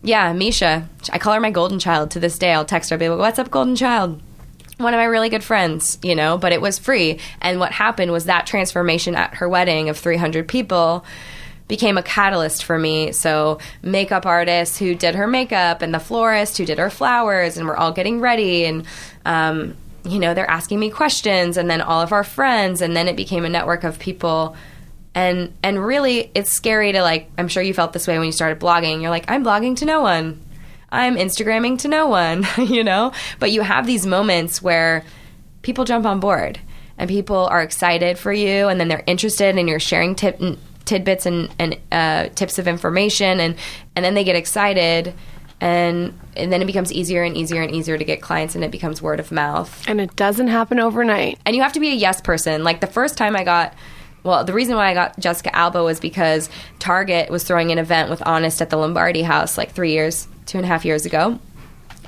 [0.02, 3.00] yeah misha i call her my golden child to this day i'll text her I'll
[3.00, 4.20] be like what's up golden child
[4.78, 7.18] one of my really good friends, you know, but it was free.
[7.40, 11.04] And what happened was that transformation at her wedding of 300 people
[11.66, 13.12] became a catalyst for me.
[13.12, 17.66] So, makeup artists who did her makeup and the florist who did her flowers, and
[17.66, 18.64] we're all getting ready.
[18.64, 18.86] And,
[19.26, 22.80] um, you know, they're asking me questions, and then all of our friends.
[22.80, 24.56] And then it became a network of people.
[25.18, 28.32] And, and really, it's scary to like, I'm sure you felt this way when you
[28.32, 29.00] started blogging.
[29.02, 30.40] You're like, I'm blogging to no one.
[30.90, 33.10] I'm Instagramming to no one, you know?
[33.40, 35.04] But you have these moments where
[35.62, 36.60] people jump on board
[36.96, 40.40] and people are excited for you and then they're interested and you're sharing tip,
[40.84, 43.56] tidbits and, and uh, tips of information and,
[43.96, 45.12] and then they get excited
[45.60, 48.70] and, and then it becomes easier and easier and easier to get clients and it
[48.70, 51.40] becomes word of mouth And it doesn't happen overnight.
[51.44, 52.62] and you have to be a yes person.
[52.62, 53.74] Like the first time I got,
[54.28, 58.10] well, the reason why I got Jessica Alba was because Target was throwing an event
[58.10, 61.38] with Honest at the Lombardi House like three years, two and a half years ago,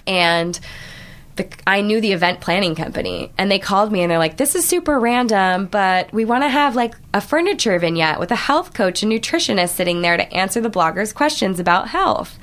[0.07, 0.59] and.
[1.37, 4.57] The, I knew the event planning company, and they called me and they're like, "This
[4.57, 8.75] is super random, but we want to have like a furniture vignette with a health
[8.75, 12.37] coach and nutritionist sitting there to answer the bloggers' questions about health."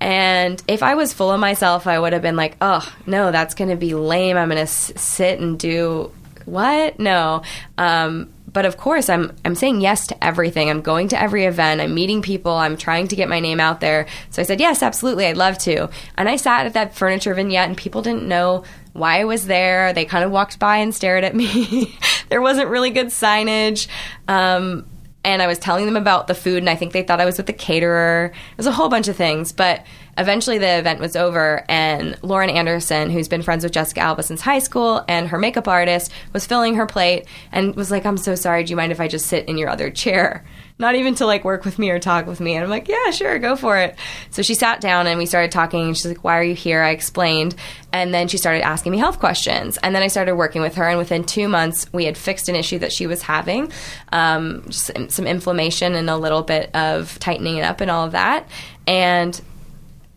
[0.00, 3.54] And if I was full of myself, I would have been like, oh, no, that's
[3.54, 4.36] going to be lame.
[4.36, 6.10] I'm going to s- sit and do
[6.44, 6.98] what?
[6.98, 7.42] No.
[7.78, 10.70] Um, but of course I'm I'm saying yes to everything.
[10.70, 11.80] I'm going to every event.
[11.80, 12.52] I'm meeting people.
[12.52, 14.06] I'm trying to get my name out there.
[14.30, 15.26] So I said, "Yes, absolutely.
[15.26, 19.20] I'd love to." And I sat at that furniture vignette and people didn't know why
[19.20, 19.92] I was there.
[19.92, 21.96] They kind of walked by and stared at me.
[22.28, 23.88] there wasn't really good signage.
[24.28, 24.86] Um,
[25.24, 27.36] and I was telling them about the food, and I think they thought I was
[27.36, 28.32] with the caterer.
[28.34, 29.84] It was a whole bunch of things, but
[30.18, 34.40] eventually the event was over, and Lauren Anderson, who's been friends with Jessica Alba since
[34.40, 38.34] high school, and her makeup artist, was filling her plate and was like, "I'm so
[38.34, 38.64] sorry.
[38.64, 40.44] Do you mind if I just sit in your other chair?"
[40.78, 42.54] Not even to like work with me or talk with me.
[42.54, 43.96] And I'm like, "Yeah, sure, go for it."
[44.30, 46.82] So she sat down and we started talking, and she's like, "Why are you here?"
[46.82, 47.54] I explained,
[47.92, 50.88] and then she started asking me health questions, and then I started working with her,
[50.88, 53.70] and within two months, we had fixed an issue that she was having,
[54.12, 58.48] um, some inflammation and a little bit of tightening it up and all of that,
[58.86, 59.40] and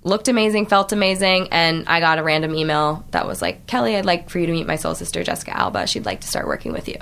[0.03, 4.05] looked amazing, felt amazing, and I got a random email that was like, Kelly, I'd
[4.05, 5.87] like for you to meet my soul sister, Jessica Alba.
[5.87, 6.97] She'd like to start working with you.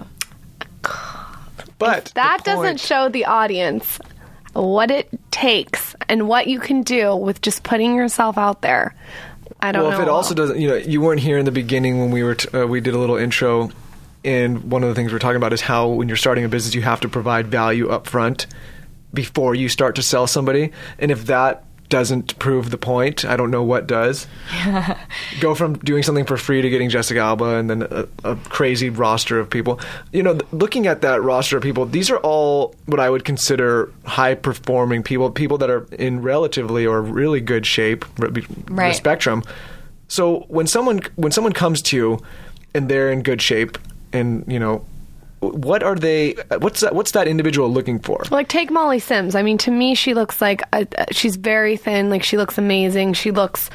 [1.86, 3.99] But That the doesn't show the audience
[4.53, 8.95] what it takes and what you can do with just putting yourself out there.
[9.59, 9.97] I don't well, know.
[9.97, 12.36] if it also doesn't, you know, you weren't here in the beginning when we were
[12.36, 13.71] t- uh, we did a little intro,
[14.23, 16.75] and one of the things we're talking about is how when you're starting a business,
[16.75, 18.45] you have to provide value up front
[19.13, 21.63] before you start to sell somebody, and if that
[21.94, 24.26] doesn't prove the point, I don't know what does.
[25.39, 28.89] Go from doing something for free to getting Jessica Alba, and then a, a crazy
[28.89, 29.80] roster of people.
[30.12, 33.26] You know, th- looking at that roster of people, these are all what I would
[33.26, 38.41] consider high performing people, people that are in relatively or really good shape, re- be-
[38.41, 38.96] the Right.
[38.96, 39.44] spectrum.
[40.08, 42.20] So when someone when someone comes to you
[42.74, 43.78] and they're in good shape,
[44.12, 44.84] and you know,
[45.52, 46.36] what are they?
[46.60, 46.96] What's that?
[46.96, 48.24] What's that individual looking for?
[48.32, 49.36] Like take Molly Sims.
[49.36, 52.10] I mean, to me, she looks like a, she's very thin.
[52.10, 53.14] Like she looks amazing.
[53.14, 53.70] She looks.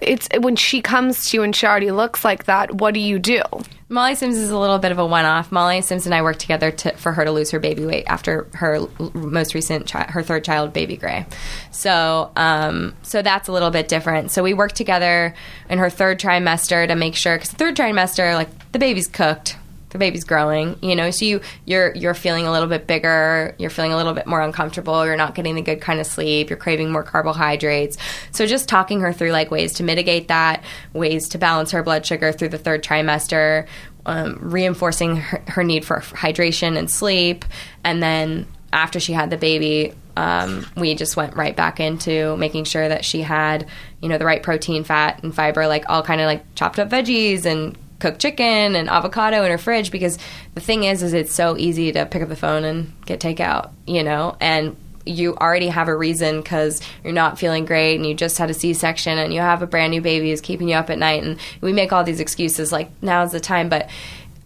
[0.00, 2.74] It's when she comes to you and she already looks like that.
[2.74, 3.42] What do you do?
[3.88, 5.52] Molly Sims is a little bit of a one-off.
[5.52, 8.48] Molly Sims and I worked together to, for her to lose her baby weight after
[8.54, 8.80] her
[9.12, 11.26] most recent, chi- her third child, baby Grey.
[11.70, 14.30] So, um, so that's a little bit different.
[14.30, 15.34] So we worked together
[15.68, 19.56] in her third trimester to make sure, because third trimester, like the baby's cooked,
[19.92, 21.10] the baby's growing, you know.
[21.10, 24.40] So you you're you're feeling a little bit bigger, you're feeling a little bit more
[24.40, 27.98] uncomfortable, you're not getting the good kind of sleep, you're craving more carbohydrates.
[28.32, 32.04] So just talking her through like ways to mitigate that, ways to balance her blood
[32.04, 33.66] sugar through the third trimester,
[34.06, 37.44] um, reinforcing her, her need for hydration and sleep,
[37.84, 42.64] and then after she had the baby, um, we just went right back into making
[42.64, 43.68] sure that she had,
[44.00, 46.88] you know, the right protein, fat, and fiber, like all kind of like chopped up
[46.88, 49.90] veggies and cooked chicken and avocado in her fridge.
[49.90, 50.18] Because
[50.54, 53.70] the thing is, is it's so easy to pick up the phone and get takeout,
[53.86, 58.14] you know, and you already have a reason because you're not feeling great and you
[58.14, 60.90] just had a C-section and you have a brand new baby who's keeping you up
[60.90, 63.88] at night and we make all these excuses like now's the time, but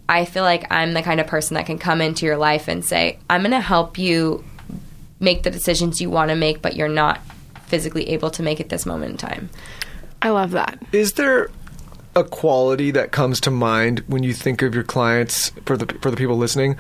[0.08, 2.84] I feel like I'm the kind of person that can come into your life and
[2.84, 4.44] say, I'm going to help you
[5.18, 7.20] make the decisions you want to make, but you're not
[7.66, 9.50] physically able to make at this moment in time.
[10.22, 10.78] I love that.
[10.92, 11.50] Is there
[12.16, 16.10] a quality that comes to mind when you think of your clients for the for
[16.10, 16.76] the people listening?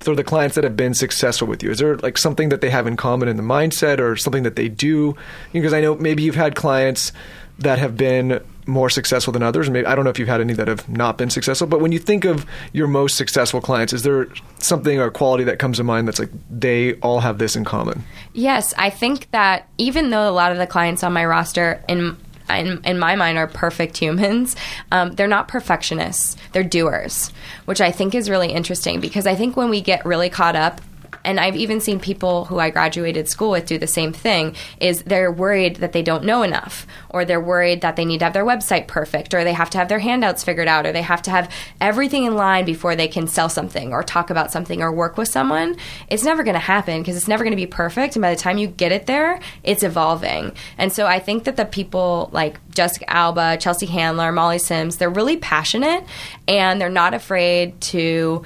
[0.00, 2.70] For the clients that have been successful with you, is there like something that they
[2.70, 5.16] have in common in the mindset, or something that they do?
[5.52, 7.12] Because I know maybe you've had clients
[7.58, 9.70] that have been more successful than others.
[9.70, 11.66] Maybe I don't know if you've had any that have not been successful.
[11.66, 15.58] But when you think of your most successful clients, is there something or quality that
[15.58, 18.04] comes to mind that's like they all have this in common?
[18.32, 22.16] Yes, I think that even though a lot of the clients on my roster in
[22.48, 24.56] in, in my mind are perfect humans,
[24.92, 26.36] um, they're not perfectionists.
[26.52, 27.32] They're doers,
[27.64, 30.80] which I think is really interesting because I think when we get really caught up
[31.26, 35.02] and I've even seen people who I graduated school with do the same thing is
[35.02, 38.32] they're worried that they don't know enough or they're worried that they need to have
[38.32, 41.20] their website perfect or they have to have their handouts figured out or they have
[41.22, 44.92] to have everything in line before they can sell something or talk about something or
[44.92, 45.76] work with someone.
[46.08, 48.40] It's never going to happen because it's never going to be perfect and by the
[48.40, 50.52] time you get it there it's evolving.
[50.78, 55.10] And so I think that the people like Jessica Alba Chelsea Handler Molly Sims they're
[55.10, 56.04] really passionate
[56.46, 58.44] and they're not afraid to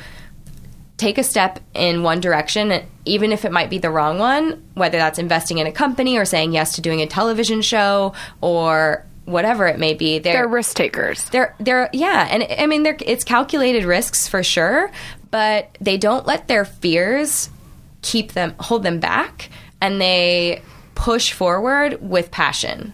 [1.01, 4.98] take a step in one direction, even if it might be the wrong one, whether
[4.98, 9.66] that's investing in a company or saying yes to doing a television show or whatever
[9.66, 10.18] it may be.
[10.18, 11.24] They're risk takers.
[11.30, 14.90] They're they're yeah, and I mean they're it's calculated risks for sure,
[15.30, 17.48] but they don't let their fears
[18.03, 20.62] keep them hold them back and they
[20.94, 22.92] push forward with passion.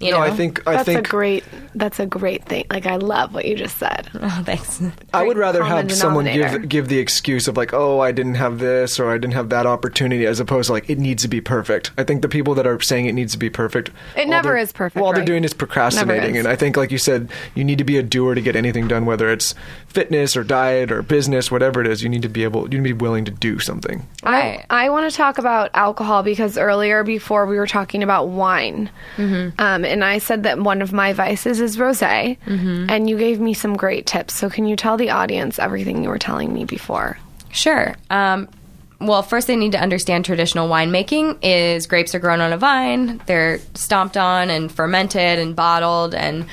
[0.00, 0.22] You no, know?
[0.24, 1.44] I think I That's think a great.
[1.74, 2.64] That's a great thing.
[2.70, 4.08] Like I love what you just said.
[4.22, 4.82] Oh, thanks.
[5.12, 8.34] I would rather common have someone give give the excuse of like, oh, I didn't
[8.36, 11.28] have this or I didn't have that opportunity, as opposed to like it needs to
[11.28, 11.90] be perfect.
[11.98, 14.72] I think the people that are saying it needs to be perfect, It never is
[14.72, 16.40] perfect, Well, all they're doing is procrastinating, is.
[16.44, 18.88] and I think, like you said, you need to be a doer to get anything
[18.88, 19.54] done, whether it's
[19.88, 22.02] fitness or diet or business, whatever it is.
[22.02, 24.06] You need to be able, you need to be willing to do something.
[24.22, 28.90] I, I want to talk about alcohol because earlier, before we were talking about wine,
[29.16, 29.60] Mm-hmm.
[29.60, 32.86] um, and I said that one of my vices is rosé, Mm-hmm.
[32.88, 34.34] and you gave me some great tips.
[34.34, 37.18] So, can you tell the audience everything you were telling me before?
[37.52, 37.94] Sure.
[38.10, 38.48] Um,
[39.00, 43.20] well, first they need to understand traditional winemaking is grapes are grown on a vine,
[43.26, 46.44] they're stomped on and fermented and bottled, and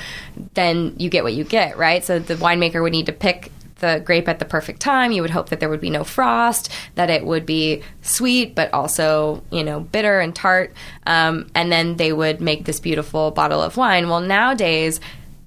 [0.54, 2.02] then you get what you get, right?
[2.04, 5.12] So the winemaker would need to pick the grape at the perfect time.
[5.12, 8.72] You would hope that there would be no frost, that it would be sweet, but
[8.72, 10.72] also, you know, bitter and tart.
[11.06, 14.08] Um, and then they would make this beautiful bottle of wine.
[14.08, 15.00] Well, nowadays,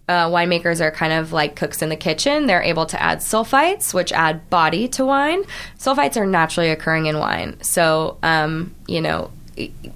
[0.07, 2.45] uh, winemakers are kind of like cooks in the kitchen.
[2.45, 5.43] They're able to add sulfites, which add body to wine.
[5.77, 7.61] Sulfites are naturally occurring in wine.
[7.61, 9.31] So, um, you know,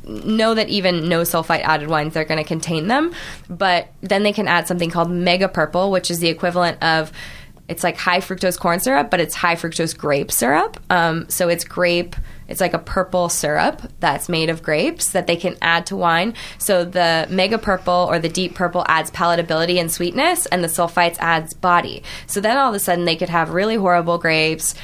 [0.04, 3.14] know that even no sulfite added wines they're going to contain them
[3.50, 7.12] but then they can add something called mega purple which is the equivalent of
[7.68, 10.80] it's like high fructose corn syrup but it's high fructose grape syrup.
[10.89, 12.16] Um, so it's grape
[12.47, 16.34] it's like a purple syrup that's made of grapes that they can add to wine.
[16.57, 21.18] So the mega purple or the deep purple adds palatability and sweetness and the sulfites
[21.20, 22.03] adds body.
[22.28, 24.76] So then all of a sudden they could have really horrible grapes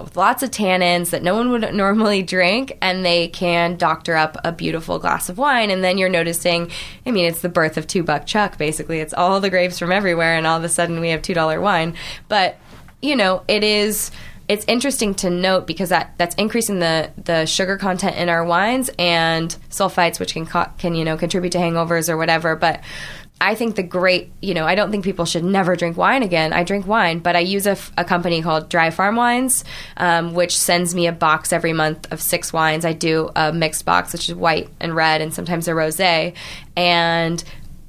[0.00, 4.36] with lots of tannins that no one would normally drink, and they can doctor up
[4.44, 5.70] a beautiful glass of wine.
[5.70, 6.70] And then you're noticing,
[7.06, 9.00] I mean, it's the birth of two buck chuck, basically.
[9.00, 11.94] It's all the grapes from everywhere, and all of a sudden we have $2 wine.
[12.28, 12.58] But,
[13.02, 14.10] you know, it is.
[14.46, 18.90] It's interesting to note because that, that's increasing the, the sugar content in our wines
[18.98, 22.54] and sulfites, which can co- can you know contribute to hangovers or whatever.
[22.54, 22.82] But
[23.40, 26.52] I think the great, you know, I don't think people should never drink wine again.
[26.52, 29.64] I drink wine, but I use a, company called Dry Farm Wines,
[29.96, 32.84] um, which sends me a box every month of six wines.
[32.84, 36.34] I do a mixed box, which is white and red, and sometimes a rosé.
[36.76, 37.42] And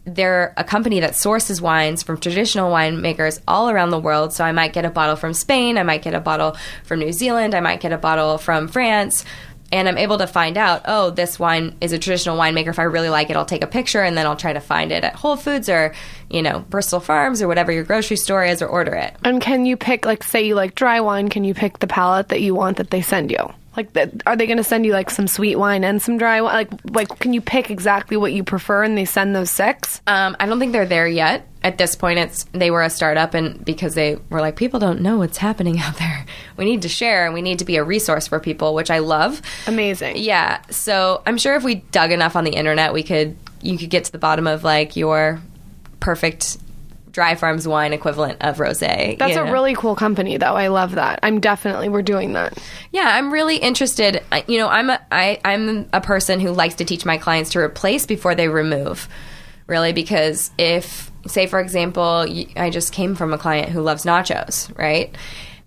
[0.06, 4.34] they're a company that sources wines from traditional winemakers all around the world.
[4.34, 7.12] So I might get a bottle from Spain, I might get a bottle from New
[7.12, 9.26] Zealand, I might get a bottle from France.
[9.72, 12.68] And I'm able to find out, oh, this wine is a traditional winemaker.
[12.68, 14.92] If I really like it, I'll take a picture and then I'll try to find
[14.92, 15.94] it at Whole Foods or,
[16.30, 19.16] you know, Bristol Farms or whatever your grocery store is or order it.
[19.24, 21.30] And can you pick, like, say you like dry wine?
[21.30, 23.54] Can you pick the palette that you want that they send you?
[23.78, 26.42] Like, that, are they going to send you like some sweet wine and some dry
[26.42, 26.54] wine?
[26.54, 30.02] Like, like, can you pick exactly what you prefer and they send those six?
[30.08, 31.48] Um, I don't think they're there yet.
[31.64, 35.02] At this point, it's they were a startup, and because they were like, people don't
[35.02, 36.26] know what's happening out there.
[36.58, 39.00] We need to share, and we need to be a resource for people, which I
[39.00, 39.42] love.
[39.66, 40.18] Amazing.
[40.18, 40.62] Yeah.
[40.70, 44.06] So I'm sure if we dug enough on the internet, we could you could get
[44.06, 45.42] to the bottom of like your
[46.00, 46.58] perfect
[47.16, 49.18] dry farms wine equivalent of rosé.
[49.18, 50.54] That's you a really cool company, though.
[50.54, 51.22] I love that.
[51.24, 52.62] I'm definitely, we're doing that.
[52.92, 54.22] Yeah, I'm really interested.
[54.48, 57.60] You know, I'm a I, I'm a person who likes to teach my clients to
[57.60, 59.08] replace before they remove.
[59.66, 64.78] Really, because if say for example, I just came from a client who loves nachos,
[64.78, 65.16] right?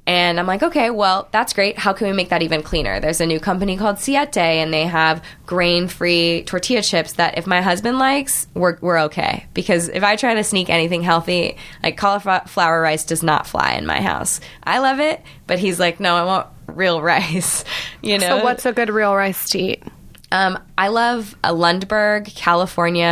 [0.08, 1.76] And I'm like, okay, well, that's great.
[1.76, 2.98] How can we make that even cleaner?
[2.98, 7.60] There's a new company called Siete, and they have grain-free tortilla chips that if my
[7.60, 9.44] husband likes, we're, we're okay.
[9.52, 13.84] Because if I try to sneak anything healthy, like cauliflower rice does not fly in
[13.84, 14.40] my house.
[14.64, 17.66] I love it, but he's like, no, I want real rice.
[18.00, 18.38] You know.
[18.38, 19.82] So, what's a good real rice to eat?
[20.30, 23.06] Um, I love a Lundberg, California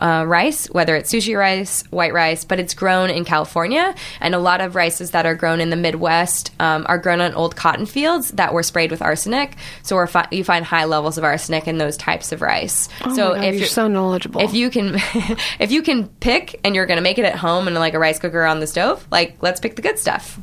[0.00, 3.94] uh, rice, whether it's sushi rice, white rice, but it's grown in California.
[4.20, 7.34] And a lot of rices that are grown in the Midwest um, are grown on
[7.34, 9.54] old cotton fields that were sprayed with arsenic.
[9.84, 12.88] So we're fi- you find high levels of arsenic in those types of rice.
[13.04, 14.40] Oh so God, you're you're- so knowledgeable.
[14.40, 14.96] if you can,
[15.60, 17.98] if you can pick and you're going to make it at home in like a
[17.98, 20.38] rice cooker on the stove, like let's pick the good stuff.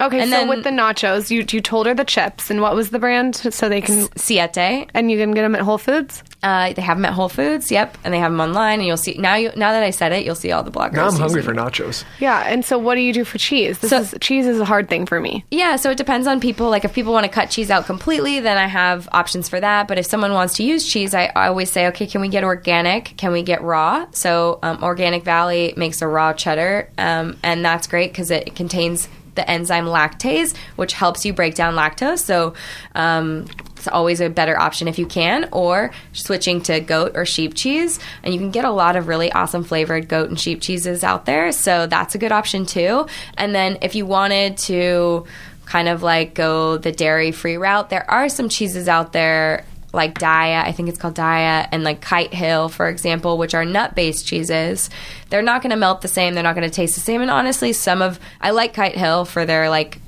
[0.00, 2.74] Okay, And so then- with the nachos, you you told her the chips and what
[2.74, 4.88] was the brand so they can Siete.
[4.94, 6.22] and you can get them at Whole Foods.
[6.40, 8.78] Uh, they have them at Whole Foods, yep, and they have them online.
[8.78, 9.34] And you'll see now.
[9.34, 10.92] You now that I said it, you'll see all the bloggers.
[10.92, 12.04] Now I'm hungry for nachos.
[12.20, 13.78] Yeah, and so what do you do for cheese?
[13.80, 15.44] This So- is cheese is a hard thing for me.
[15.50, 16.70] Yeah, so it depends on people.
[16.70, 19.88] Like if people want to cut cheese out completely, then I have options for that.
[19.88, 22.44] But if someone wants to use cheese, I, I always say, okay, can we get
[22.44, 23.16] organic?
[23.16, 24.06] Can we get raw?
[24.12, 29.08] So um, Organic Valley makes a raw cheddar, um, and that's great because it contains
[29.38, 32.18] the enzyme lactase, which helps you break down lactose.
[32.18, 32.54] So
[32.94, 37.54] um, it's always a better option if you can, or switching to goat or sheep
[37.54, 38.00] cheese.
[38.22, 41.24] And you can get a lot of really awesome flavored goat and sheep cheeses out
[41.24, 41.52] there.
[41.52, 43.06] So that's a good option too.
[43.36, 45.24] And then if you wanted to
[45.64, 50.18] kind of like go the dairy free route, there are some cheeses out there like
[50.18, 53.94] Daiya, I think it's called Daiya, and like Kite Hill, for example, which are nut
[53.94, 54.90] based cheeses,
[55.30, 56.34] they're not going to melt the same.
[56.34, 57.22] They're not going to taste the same.
[57.22, 60.00] And honestly, some of I like Kite Hill for their like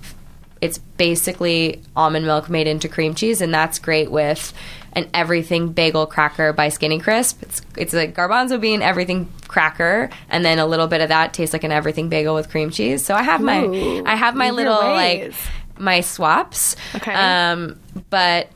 [0.60, 4.52] it's basically almond milk made into cream cheese, and that's great with
[4.92, 7.42] an everything bagel cracker by Skinny Crisp.
[7.42, 11.52] It's it's a garbanzo bean everything cracker, and then a little bit of that tastes
[11.52, 13.04] like an everything bagel with cream cheese.
[13.04, 15.32] So I have my Ooh, I have my little like
[15.78, 16.76] my swaps.
[16.94, 17.14] Okay.
[17.14, 18.50] Um, but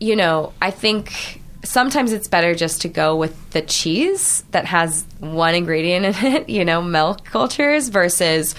[0.00, 5.04] you know, I think sometimes it's better just to go with the cheese that has
[5.18, 8.54] one ingredient in it, you know, milk cultures versus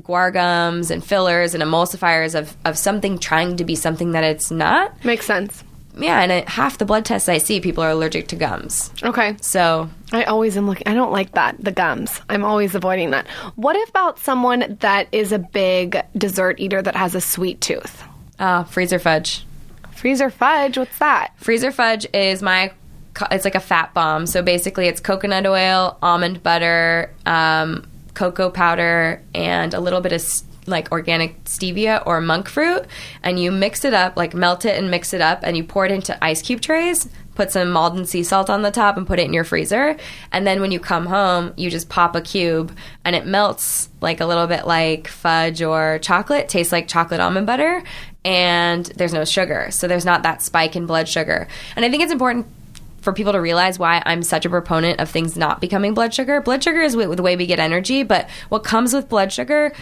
[0.00, 4.50] guar gums and fillers and emulsifiers of, of something trying to be something that it's
[4.50, 5.04] not.
[5.04, 5.64] Makes sense.
[6.00, 8.92] Yeah, and it, half the blood tests I see, people are allergic to gums.
[9.02, 9.36] Okay.
[9.40, 10.86] So I always am looking.
[10.86, 11.56] I don't like that.
[11.58, 12.20] The gums.
[12.28, 13.26] I'm always avoiding that.
[13.56, 18.04] What about someone that is a big dessert eater that has a sweet tooth?
[18.38, 19.44] uh, freezer fudge.
[19.98, 20.78] Freezer fudge.
[20.78, 21.32] What's that?
[21.38, 22.72] Freezer fudge is my.
[23.32, 24.26] It's like a fat bomb.
[24.26, 27.84] So basically, it's coconut oil, almond butter, um,
[28.14, 30.22] cocoa powder, and a little bit of
[30.68, 32.84] like organic stevia or monk fruit,
[33.24, 35.84] and you mix it up, like melt it and mix it up, and you pour
[35.84, 37.08] it into ice cube trays.
[37.34, 39.96] Put some Maldon sea salt on the top and put it in your freezer.
[40.32, 44.20] And then when you come home, you just pop a cube and it melts like
[44.20, 46.48] a little bit like fudge or chocolate.
[46.48, 47.84] Tastes like chocolate almond butter.
[48.28, 49.70] And there's no sugar.
[49.70, 51.48] So there's not that spike in blood sugar.
[51.76, 52.46] And I think it's important
[53.00, 56.42] for people to realize why I'm such a proponent of things not becoming blood sugar.
[56.42, 59.72] Blood sugar is the way we get energy, but what comes with blood sugar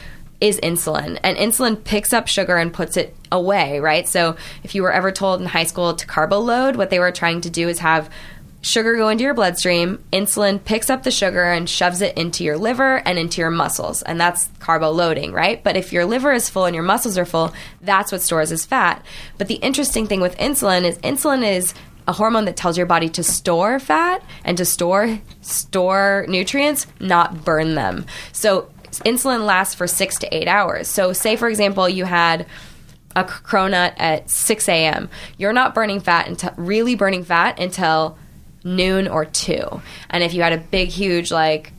[0.40, 1.18] is insulin.
[1.24, 4.06] And insulin picks up sugar and puts it away, right?
[4.06, 7.10] So if you were ever told in high school to carbo load, what they were
[7.10, 8.08] trying to do is have
[8.62, 12.58] sugar go into your bloodstream, insulin picks up the sugar and shoves it into your
[12.58, 14.02] liver and into your muscles.
[14.02, 15.62] And that's carbo loading, right?
[15.62, 18.66] But if your liver is full and your muscles are full, that's what stores as
[18.66, 19.04] fat.
[19.38, 21.74] But the interesting thing with insulin is insulin is
[22.08, 27.44] a hormone that tells your body to store fat and to store store nutrients, not
[27.44, 28.06] burn them.
[28.32, 28.70] So
[29.04, 30.88] insulin lasts for 6 to 8 hours.
[30.88, 32.46] So say for example you had
[33.16, 35.08] a cronut at 6 a.m.
[35.38, 38.18] You're not burning fat until really burning fat until
[38.66, 39.80] noon or two.
[40.10, 41.72] And if you had a big, huge like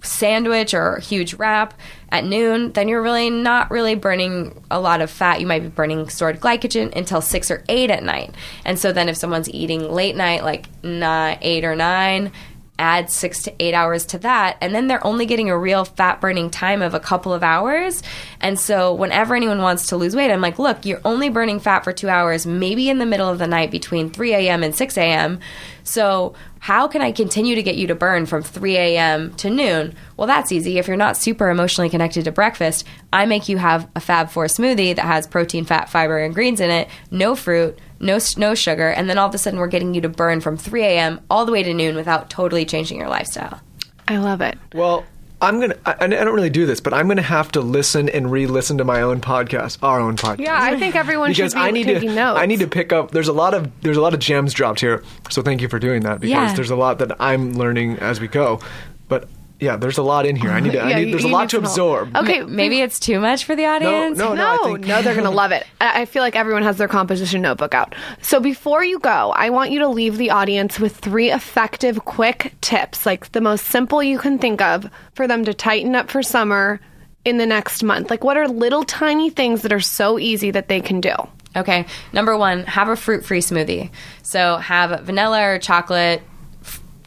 [0.00, 1.74] sandwich or huge wrap
[2.08, 5.40] at noon, then you're really not really burning a lot of fat.
[5.40, 8.34] You might be burning stored glycogen until six or eight at night.
[8.64, 12.32] And so then if someone's eating late night, like nine, eight or nine,
[12.78, 16.20] add six to eight hours to that, and then they're only getting a real fat
[16.20, 18.02] burning time of a couple of hours.
[18.40, 21.84] And so, whenever anyone wants to lose weight, I'm like, look, you're only burning fat
[21.84, 24.64] for two hours, maybe in the middle of the night between 3 a.m.
[24.64, 25.38] and 6 a.m.
[25.84, 29.34] So, how can I continue to get you to burn from 3 a.m.
[29.34, 29.94] to noon?
[30.16, 30.78] Well, that's easy.
[30.78, 34.46] If you're not super emotionally connected to breakfast, I make you have a Fab 4
[34.46, 38.88] smoothie that has protein, fat, fiber, and greens in it, no fruit, no no sugar,
[38.88, 41.20] and then all of a sudden we're getting you to burn from 3 a.m.
[41.30, 43.60] all the way to noon without totally changing your lifestyle.
[44.08, 44.58] I love it.
[44.74, 45.04] Well,
[45.42, 45.74] I'm gonna.
[45.84, 48.84] I, I don't really do this, but I'm gonna have to listen and re-listen to
[48.84, 50.38] my own podcast, our own podcast.
[50.38, 52.14] Yeah, I think everyone because should be I need taking to.
[52.14, 52.40] notes.
[52.40, 53.10] I need to pick up.
[53.10, 55.78] There's a lot of there's a lot of gems dropped here, so thank you for
[55.78, 56.54] doing that because Yeah.
[56.54, 58.60] there's a lot that I'm learning as we go.
[59.08, 59.28] But
[59.62, 60.50] yeah, there's a lot in here.
[60.50, 60.82] I need to.
[60.82, 62.14] I need, there's a lot to absorb.
[62.16, 64.18] Okay, Maybe it's too much for the audience.
[64.18, 65.64] no, no, I No, think- no, they're going to love it.
[65.80, 67.94] I I feel like everyone has their composition notebook out.
[68.20, 72.52] So before you go, I want you to leave the audience with three effective, quick
[72.60, 76.22] tips, like the most simple you can think of for them to tighten up for
[76.22, 76.80] summer
[77.24, 78.10] in the next month.
[78.10, 81.14] Like, what are little tiny things that are so easy that they can do?
[81.54, 81.86] Okay.
[82.12, 83.90] Number one, have a fruit free smoothie.
[84.22, 86.31] So have vanilla or chocolate f-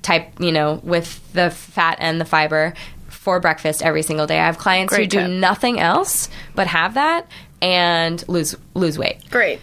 [0.06, 2.74] type, you know, with the fat and the fiber
[3.08, 4.40] for breakfast every single day.
[4.40, 7.28] I have clients Great who do nothing else but have that
[7.62, 9.30] and lose lose weight.
[9.32, 9.60] Great.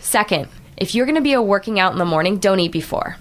[0.00, 3.16] Second, if you're going to be a working out in the morning, don't eat before.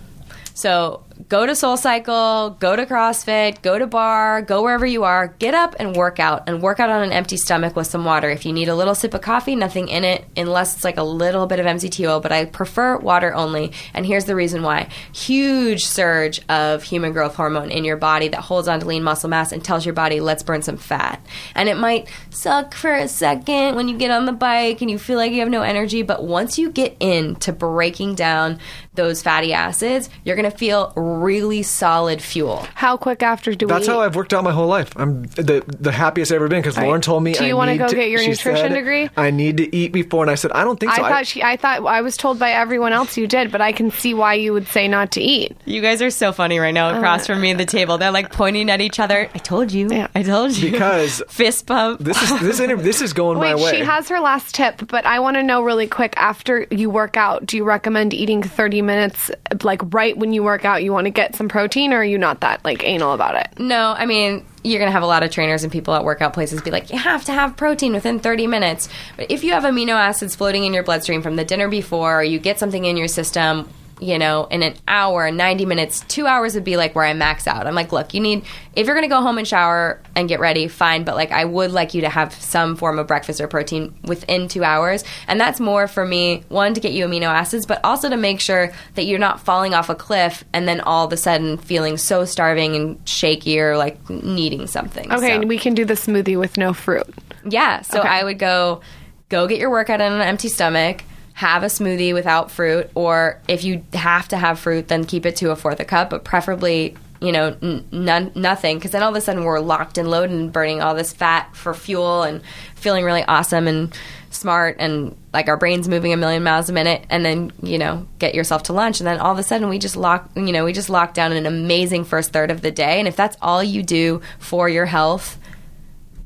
[0.56, 5.28] So go to Soul Cycle, go to CrossFit, go to barre, go wherever you are.
[5.40, 8.30] Get up and work out, and work out on an empty stomach with some water.
[8.30, 11.04] If you need a little sip of coffee, nothing in it, unless it's like a
[11.04, 12.20] little bit of MCT oil.
[12.20, 17.36] But I prefer water only, and here's the reason why: huge surge of human growth
[17.36, 20.20] hormone in your body that holds on to lean muscle mass and tells your body,
[20.20, 24.26] "Let's burn some fat." And it might suck for a second when you get on
[24.26, 27.52] the bike and you feel like you have no energy, but once you get into
[27.52, 28.60] breaking down
[28.94, 32.66] those fatty acids, you're going to feel really solid fuel.
[32.74, 33.94] How quick after do That's we?
[33.94, 34.92] how I've worked out my whole life.
[34.96, 37.34] I'm the the happiest I've ever been because Lauryn told me.
[37.34, 39.10] Do you wanna go get your nutrition said, degree?
[39.16, 41.02] I need to eat before, and I said I don't think I so.
[41.04, 41.44] thought she.
[41.44, 44.34] I thought I was told by everyone else you did, but I can see why
[44.36, 45.56] you would say not to eat.
[45.66, 47.98] You guys are so funny right now across uh, from me at the table.
[47.98, 49.30] They're like pointing at each other.
[49.34, 49.90] I told you.
[49.90, 50.08] Yeah.
[50.16, 50.72] I told you.
[50.72, 52.00] Because fist bump.
[52.02, 53.72] this is this inter- this is going Wait, my way.
[53.72, 56.14] she has her last tip, but I want to know really quick.
[56.18, 59.32] After you work out, do you recommend eating 30 minutes,
[59.64, 60.84] like right when you work out?
[60.84, 63.60] You want to get some protein, or are you not that like anal about it?
[63.60, 66.34] No, I mean, you're going to have a lot of trainers and people at workout
[66.34, 68.90] places be like, you have to have protein within 30 minutes.
[69.16, 72.24] But if you have amino acids floating in your bloodstream from the dinner before, or
[72.24, 73.70] you get something in your system,
[74.02, 77.48] you know, in an hour, 90 minutes, two hours would be like where I max
[77.48, 77.66] out.
[77.66, 78.44] I'm like, look, you need,
[78.76, 81.06] if you're going to go home and shower and get ready, fine.
[81.06, 84.50] But like, I would like you to have some form of breakfast or protein within
[84.50, 85.06] two hours.
[85.30, 88.42] And that's more for me, one, to get you amino acids, but also to make
[88.42, 91.96] sure that you're not falling off a cliff and then all of a sudden feeling
[91.96, 95.10] so starving and shaky or like needing something.
[95.12, 97.08] Okay, So- we can do the smoothie with no fruit.
[97.48, 97.82] yeah.
[97.82, 98.10] So Okay.
[98.10, 98.82] I would go
[99.30, 101.04] go get your workout on an empty stomach,
[101.36, 105.36] have a smoothie without fruit, or if you have to have fruit, then keep it
[105.38, 109.10] to a fourth a cup, but preferably you know n- none, nothing because then all
[109.10, 112.42] of a sudden we're locked and loaded and burning all this fat for fuel and
[112.76, 113.98] feeling really awesome and
[114.32, 118.06] smart and like our brains moving a million miles a minute and then you know
[118.20, 120.66] get yourself to lunch and then all of a sudden we just lock you know
[120.66, 123.64] we just lock down an amazing first third of the day and if that's all
[123.64, 125.40] you do for your health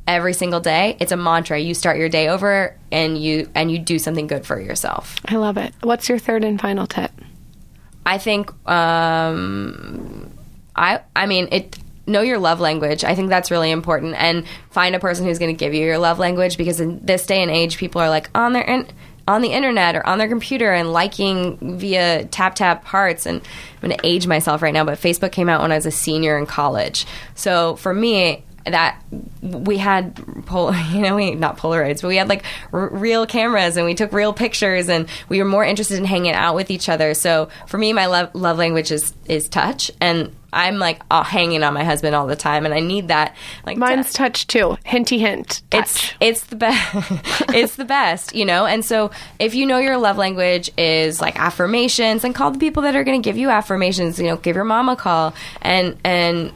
[0.10, 0.98] every single day.
[1.00, 1.60] It's a mantra.
[1.60, 5.16] You start your day over and you and you do something good for yourself.
[5.26, 5.74] I love it.
[5.82, 7.12] What's your third and final tip?
[8.06, 10.32] i think um
[10.76, 11.78] i i mean it
[12.10, 13.04] know your love language.
[13.04, 14.16] I think that's really important.
[14.16, 17.26] And find a person who's going to give you your love language because in this
[17.26, 18.88] day and age people are like on their in,
[19.28, 23.26] on the internet or on their computer and liking via tap tap hearts.
[23.26, 25.86] And i'm going to age myself right now but facebook came out when i was
[25.86, 27.06] a senior in college.
[27.36, 29.02] So for me that
[29.42, 30.16] we had
[30.46, 33.96] pol- you know we not polaroids but we had like r- real cameras and we
[33.96, 37.50] took real pictures and we were more interested in hanging out with each other so
[37.68, 41.74] for me my love love language is is touch and i'm like uh, hanging on
[41.74, 44.78] my husband all the time and i need that like Mine's to- touch too.
[44.84, 45.62] Hinty hint.
[45.72, 46.16] it's Touch.
[46.20, 46.96] it's the best
[47.54, 51.40] it's the best you know and so if you know your love language is like
[51.40, 54.56] affirmations then call the people that are going to give you affirmations you know give
[54.56, 56.52] your mom a call and and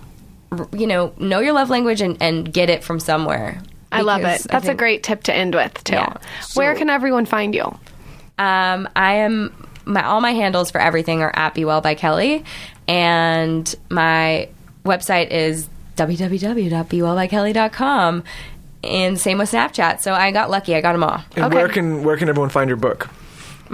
[0.72, 3.62] you know know your love language and, and get it from somewhere
[3.92, 4.24] I love it.
[4.24, 5.94] Because I That's a great tip to end with too.
[5.94, 6.14] Yeah.
[6.56, 7.78] Where can everyone find you?
[8.40, 9.54] um, I am
[9.86, 12.44] my all my handles for everything are at Be Well by Kelly,
[12.88, 14.50] and my
[14.86, 18.24] website is www.bewellbykelly.com.
[18.84, 20.02] And same with Snapchat.
[20.02, 20.76] So I got lucky.
[20.76, 21.24] I got them all.
[21.36, 21.56] and Okay.
[21.56, 23.10] where can where can everyone find your book?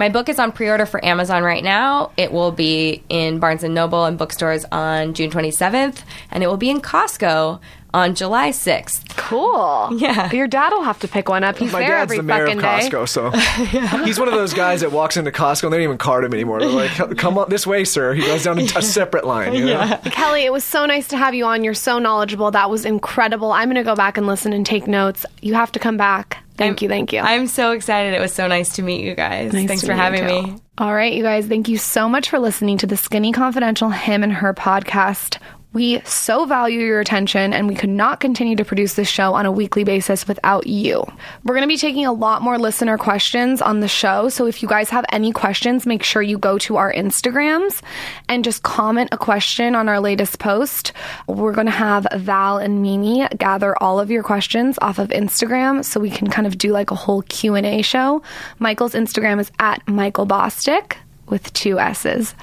[0.00, 2.12] My book is on pre-order for Amazon right now.
[2.16, 6.56] It will be in Barnes and Noble and bookstores on June 27th, and it will
[6.56, 7.60] be in Costco
[7.92, 9.14] on July 6th.
[9.18, 9.90] Cool.
[9.98, 10.32] Yeah.
[10.32, 11.58] Your dad will have to pick one up.
[11.58, 12.88] He's My there dad's every the mayor of fucking day.
[12.88, 13.30] Costco, so
[14.06, 16.32] he's one of those guys that walks into Costco and they don't even card him
[16.32, 16.60] anymore.
[16.60, 19.52] They're like, "Come on this way, sir." He goes down a a separate line.
[19.52, 20.00] You know?
[20.04, 21.62] Kelly, it was so nice to have you on.
[21.62, 22.50] You're so knowledgeable.
[22.52, 23.52] That was incredible.
[23.52, 25.26] I'm going to go back and listen and take notes.
[25.42, 26.38] You have to come back.
[26.60, 26.88] Thank you.
[26.88, 27.20] Thank you.
[27.20, 28.14] I'm so excited.
[28.14, 29.52] It was so nice to meet you guys.
[29.52, 30.56] Nice Thanks for having me.
[30.78, 34.22] All right, you guys, thank you so much for listening to the Skinny Confidential Him
[34.22, 35.38] and Her podcast.
[35.72, 39.46] We so value your attention and we could not continue to produce this show on
[39.46, 41.04] a weekly basis without you.
[41.44, 44.28] We're going to be taking a lot more listener questions on the show.
[44.30, 47.82] So if you guys have any questions, make sure you go to our Instagrams
[48.28, 50.92] and just comment a question on our latest post.
[51.28, 55.84] We're going to have Val and Mimi gather all of your questions off of Instagram
[55.84, 58.22] so we can kind of do like a whole Q&A show.
[58.58, 60.96] Michael's Instagram is at Michael Bosstick
[61.28, 62.34] with two S's.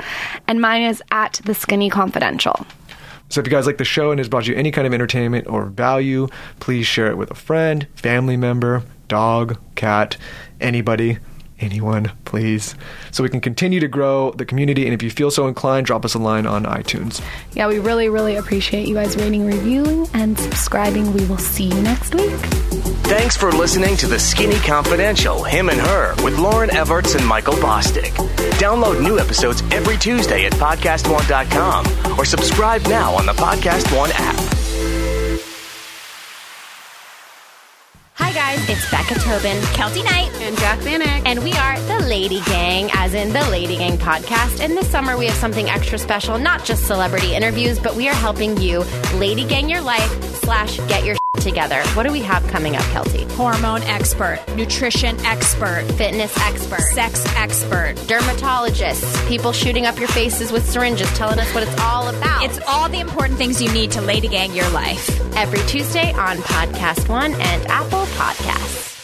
[0.48, 2.66] And mine is at The Skinny Confidential.
[3.30, 5.48] So if you guys like the show and has brought you any kind of entertainment
[5.48, 6.28] or value,
[6.60, 10.18] please share it with a friend, family member, dog, cat,
[10.62, 11.20] anybody,
[11.60, 12.76] anyone, please.
[13.12, 14.86] So we can continue to grow the community.
[14.86, 17.22] And if you feel so inclined, drop us a line on iTunes.
[17.54, 21.14] Yeah, we really, really appreciate you guys rating, reviewing, and subscribing.
[21.14, 22.32] We will see you next week.
[23.08, 27.54] Thanks for listening to The Skinny Confidential, Him and Her, with Lauryn Evarts and Michael
[27.56, 28.12] Bosstick.
[28.60, 34.57] Download new episodes every Tuesday at podcastone.com or subscribe now on the Podcast One app.
[38.18, 41.22] Hi guys, it's Becca Tobin, Keltie Knight, And Jac Vanek.
[41.26, 44.60] and we are the Lady Gang, as in the Lady Gang podcast.
[44.60, 48.16] And this summer, we have something extra special, not just celebrity interviews, but we are
[48.16, 48.84] helping you
[49.16, 50.12] Lady Gang your life
[50.44, 51.82] slash get your shit together.
[51.90, 53.26] What do we have coming up, Kelsey?
[53.36, 57.96] Hormone expert, nutrition expert, Fitness expert, sex expert.
[58.08, 62.44] dermatologists, people shooting up your faces with syringes, telling us what it's all about.
[62.44, 65.14] It's all the important things you need to Lady Gang your life.
[65.38, 68.97] every Tuesday on Podcast One and Apple Podcasts.